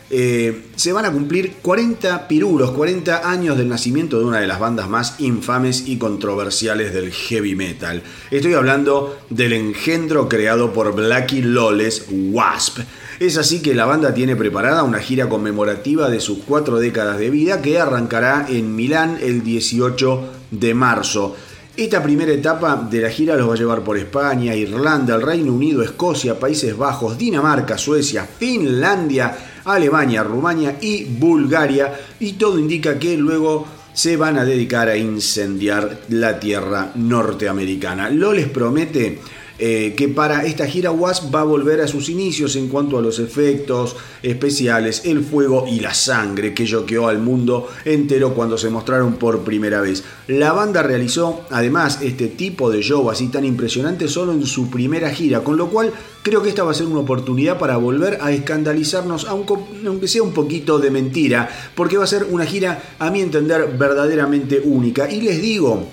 eh, 0.10 0.64
se 0.78 0.93
van 0.93 1.04
a 1.04 1.12
cumplir 1.12 1.56
40 1.62 2.30
pirulos, 2.30 2.72
40 2.72 3.30
años 3.30 3.58
del 3.58 3.68
nacimiento 3.68 4.20
de 4.20 4.26
una 4.26 4.39
de 4.39 4.48
las 4.48 4.60
bandas 4.60 4.88
más 4.88 5.20
infames 5.20 5.84
y 5.86 5.98
controversiales 5.98 6.93
del 6.93 7.12
heavy 7.12 7.56
metal. 7.56 8.04
Estoy 8.32 8.54
hablando 8.54 9.20
del 9.30 9.52
engendro 9.52 10.30
creado 10.30 10.72
por 10.72 10.95
Blackie 10.95 11.41
Lawless, 11.41 12.06
Wasp. 12.10 12.80
Es 13.20 13.38
así 13.38 13.62
que 13.62 13.76
la 13.76 13.86
banda 13.86 14.14
tiene 14.14 14.38
preparada 14.38 14.84
una 14.84 15.00
gira 15.00 15.28
conmemorativa 15.28 16.10
de 16.10 16.22
sus 16.22 16.38
cuatro 16.45 16.80
décadas 16.80 17.20
de 17.20 17.30
vida 17.30 17.62
que 17.62 17.78
arrancará 17.78 18.45
en 18.48 18.78
Milán 18.78 19.18
el 19.22 19.43
18 19.43 20.30
de 20.52 20.74
marzo. 20.74 21.36
Esta 21.78 22.01
primera 22.01 22.32
etapa 22.32 22.88
de 22.89 23.01
la 23.01 23.09
gira 23.11 23.36
los 23.36 23.47
va 23.47 23.53
a 23.53 23.57
llevar 23.57 23.84
por 23.84 23.99
España, 23.99 24.55
Irlanda, 24.55 25.13
el 25.13 25.21
Reino 25.21 25.53
Unido, 25.53 25.84
Escocia, 25.84 26.39
Países 26.39 26.75
Bajos, 26.75 27.19
Dinamarca, 27.19 27.78
Suecia, 27.78 28.25
Finlandia, 28.25 29.61
Alemania, 29.63 30.23
Rumania 30.23 30.80
y 30.82 31.03
Bulgaria. 31.03 31.93
Y 32.19 32.34
todo 32.34 32.57
indica 32.57 32.97
que 32.97 33.15
luego 33.15 33.67
se 33.93 34.17
van 34.17 34.39
a 34.39 34.43
dedicar 34.43 34.89
a 34.89 34.97
incendiar 34.97 35.99
la 36.09 36.39
tierra 36.39 36.93
norteamericana. 36.95 38.09
Lo 38.09 38.34
les 38.34 38.49
promete 38.49 39.19
eh, 39.60 39.93
que 39.97 40.08
para 40.08 40.45
esta 40.45 40.68
gira 40.68 40.91
Wasp 40.91 41.34
va 41.34 41.41
a 41.41 41.43
volver 41.43 41.82
a 41.82 41.88
sus 41.88 42.10
inicios 42.10 42.55
en 42.55 42.68
cuanto 42.68 42.97
a 42.97 43.01
los 43.01 43.20
efectos 43.20 43.95
especiales, 44.22 45.01
el 45.05 45.24
fuego 45.24 45.66
y 45.68 45.80
la 45.80 45.93
sangre 45.93 46.53
que 46.53 46.66
choqueó 46.66 47.08
al 47.08 47.20
mundo 47.20 47.68
entero 47.84 48.34
cuando 48.34 48.58
se 48.58 48.70
mostraron 48.70 49.14
por 49.14 49.41
primera 49.41 49.82
vez. 49.82 50.03
La 50.28 50.53
banda 50.53 50.84
realizó 50.84 51.41
además 51.49 51.99
este 52.01 52.28
tipo 52.28 52.70
de 52.70 52.82
show 52.82 53.10
así 53.10 53.30
tan 53.30 53.45
impresionante 53.45 54.08
solo 54.08 54.34
en 54.34 54.45
su 54.45 54.70
primera 54.70 55.10
gira, 55.10 55.43
con 55.43 55.58
lo 55.58 55.70
cual 55.70 55.91
creo 56.22 56.43
que 56.43 56.49
esta 56.49 56.64
va 56.64 56.72
a 56.72 56.76
ser 56.76 56.88
una 56.88 56.99
oportunidad 56.99 57.58
para 57.58 57.78
volver 57.78 58.20
a 58.22 58.32
escandalizarnos, 58.32 59.26
aunque 59.26 60.08
sea 60.08 60.24
un 60.24 60.34
poquito 60.34 60.78
de 60.78 60.91
mentira, 60.91 61.49
porque 61.74 61.97
va 61.97 62.03
a 62.03 62.08
ser 62.08 62.28
una 62.30 62.45
gira, 62.45 62.95
a 62.99 63.10
mi 63.10 63.22
entender, 63.22 63.76
verdaderamente 63.78 64.62
única. 64.64 65.10
Y 65.10 65.22
les 65.22 65.41
digo, 65.41 65.88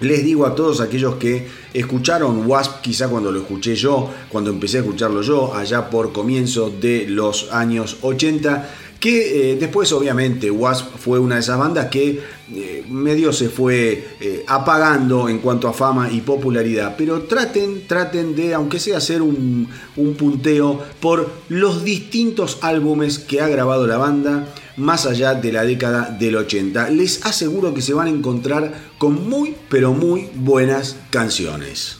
les 0.00 0.24
digo 0.24 0.46
a 0.46 0.54
todos 0.54 0.80
aquellos 0.80 1.16
que 1.16 1.46
escucharon 1.72 2.46
Wasp, 2.46 2.80
quizá 2.80 3.08
cuando 3.08 3.30
lo 3.30 3.40
escuché 3.40 3.74
yo, 3.74 4.10
cuando 4.28 4.50
empecé 4.50 4.78
a 4.78 4.80
escucharlo 4.80 5.22
yo, 5.22 5.54
allá 5.54 5.90
por 5.90 6.12
comienzo 6.12 6.70
de 6.70 7.06
los 7.08 7.52
años 7.52 7.98
80, 8.02 8.68
que 9.00 9.52
eh, 9.52 9.56
después 9.56 9.90
obviamente 9.92 10.50
Wasp 10.50 10.96
fue 10.98 11.18
una 11.18 11.36
de 11.36 11.40
esas 11.40 11.58
bandas 11.58 11.86
que 11.86 12.20
eh, 12.54 12.84
medio 12.88 13.32
se 13.32 13.48
fue 13.48 14.16
eh, 14.20 14.44
apagando 14.46 15.28
en 15.30 15.38
cuanto 15.38 15.68
a 15.68 15.72
fama 15.72 16.10
y 16.12 16.20
popularidad, 16.20 16.94
pero 16.98 17.22
traten, 17.22 17.86
traten 17.86 18.36
de, 18.36 18.52
aunque 18.52 18.78
sea 18.78 18.98
hacer 18.98 19.22
un, 19.22 19.68
un 19.96 20.14
punteo 20.14 20.78
por 21.00 21.30
los 21.48 21.82
distintos 21.82 22.58
álbumes 22.60 23.18
que 23.18 23.40
ha 23.40 23.48
grabado 23.48 23.86
la 23.86 23.96
banda, 23.96 24.46
más 24.80 25.06
allá 25.06 25.34
de 25.34 25.52
la 25.52 25.64
década 25.64 26.16
del 26.18 26.36
80. 26.36 26.90
Les 26.90 27.24
aseguro 27.24 27.72
que 27.74 27.82
se 27.82 27.94
van 27.94 28.08
a 28.08 28.10
encontrar 28.10 28.72
con 28.98 29.28
muy, 29.28 29.54
pero 29.68 29.92
muy 29.92 30.28
buenas 30.34 30.96
canciones. 31.10 31.96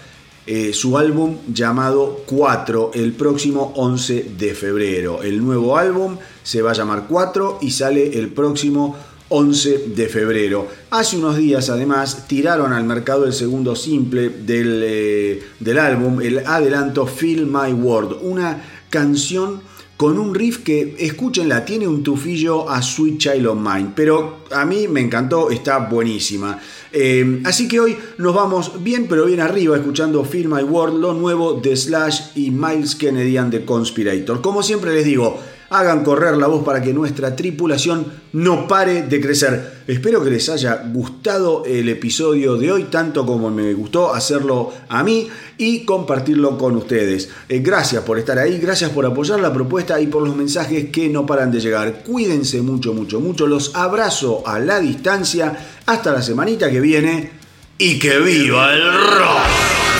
eh, 0.46 0.74
su 0.74 0.98
álbum 0.98 1.38
llamado 1.52 2.22
4 2.26 2.90
el 2.94 3.14
próximo 3.14 3.72
11 3.76 4.34
de 4.38 4.54
febrero. 4.54 5.22
El 5.22 5.42
nuevo 5.42 5.76
álbum 5.76 6.18
se 6.42 6.60
va 6.60 6.72
a 6.72 6.74
llamar 6.74 7.06
4 7.08 7.58
y 7.62 7.70
sale 7.70 8.18
el 8.18 8.28
próximo 8.28 8.94
11 9.36 9.88
de 9.96 10.08
febrero. 10.08 10.68
Hace 10.90 11.16
unos 11.16 11.36
días 11.36 11.68
además 11.68 12.28
tiraron 12.28 12.72
al 12.72 12.84
mercado 12.84 13.24
el 13.24 13.32
segundo 13.32 13.74
simple 13.74 14.28
del, 14.28 14.80
eh, 14.84 15.42
del 15.58 15.78
álbum, 15.80 16.20
el 16.20 16.38
adelanto 16.46 17.04
Feel 17.04 17.44
My 17.46 17.72
World, 17.72 18.18
una 18.22 18.62
canción 18.90 19.60
con 19.96 20.18
un 20.18 20.36
riff 20.36 20.58
que, 20.58 20.94
escúchenla, 21.00 21.64
tiene 21.64 21.88
un 21.88 22.04
tufillo 22.04 22.70
a 22.70 22.80
Sweet 22.80 23.18
Child 23.18 23.46
of 23.46 23.58
Mine, 23.58 23.90
pero 23.96 24.44
a 24.52 24.64
mí 24.64 24.86
me 24.86 25.00
encantó, 25.00 25.50
está 25.50 25.78
buenísima. 25.78 26.60
Eh, 26.92 27.40
así 27.44 27.66
que 27.66 27.80
hoy 27.80 27.96
nos 28.18 28.34
vamos 28.36 28.84
bien, 28.84 29.06
pero 29.08 29.26
bien 29.26 29.40
arriba, 29.40 29.76
escuchando 29.76 30.24
Feel 30.24 30.48
My 30.48 30.62
World, 30.62 31.00
lo 31.00 31.12
nuevo 31.12 31.54
de 31.54 31.76
Slash 31.76 32.36
y 32.36 32.52
Miles 32.52 32.94
Kennedy 32.94 33.36
and 33.36 33.50
the 33.50 33.64
Conspirator. 33.64 34.40
Como 34.40 34.62
siempre 34.62 34.94
les 34.94 35.04
digo, 35.04 35.40
hagan 35.78 36.04
correr 36.04 36.36
la 36.36 36.46
voz 36.46 36.64
para 36.64 36.80
que 36.80 36.92
nuestra 36.92 37.34
tripulación 37.34 38.06
no 38.32 38.68
pare 38.68 39.02
de 39.02 39.20
crecer. 39.20 39.82
Espero 39.86 40.22
que 40.22 40.30
les 40.30 40.48
haya 40.48 40.84
gustado 40.92 41.64
el 41.66 41.88
episodio 41.88 42.56
de 42.56 42.72
hoy, 42.72 42.84
tanto 42.84 43.26
como 43.26 43.50
me 43.50 43.74
gustó 43.74 44.14
hacerlo 44.14 44.72
a 44.88 45.02
mí 45.02 45.28
y 45.58 45.84
compartirlo 45.84 46.56
con 46.56 46.76
ustedes. 46.76 47.28
Eh, 47.48 47.58
gracias 47.58 48.02
por 48.04 48.18
estar 48.18 48.38
ahí, 48.38 48.58
gracias 48.58 48.90
por 48.90 49.04
apoyar 49.04 49.40
la 49.40 49.52
propuesta 49.52 50.00
y 50.00 50.06
por 50.06 50.22
los 50.22 50.36
mensajes 50.36 50.90
que 50.90 51.08
no 51.08 51.26
paran 51.26 51.50
de 51.50 51.60
llegar. 51.60 52.02
Cuídense 52.04 52.62
mucho, 52.62 52.94
mucho, 52.94 53.20
mucho. 53.20 53.46
Los 53.46 53.74
abrazo 53.74 54.42
a 54.46 54.58
la 54.58 54.80
distancia. 54.80 55.56
Hasta 55.86 56.12
la 56.12 56.22
semanita 56.22 56.70
que 56.70 56.80
viene 56.80 57.30
y 57.78 57.98
que 57.98 58.18
viva 58.18 58.72
el 58.72 58.92
rock. 58.92 59.93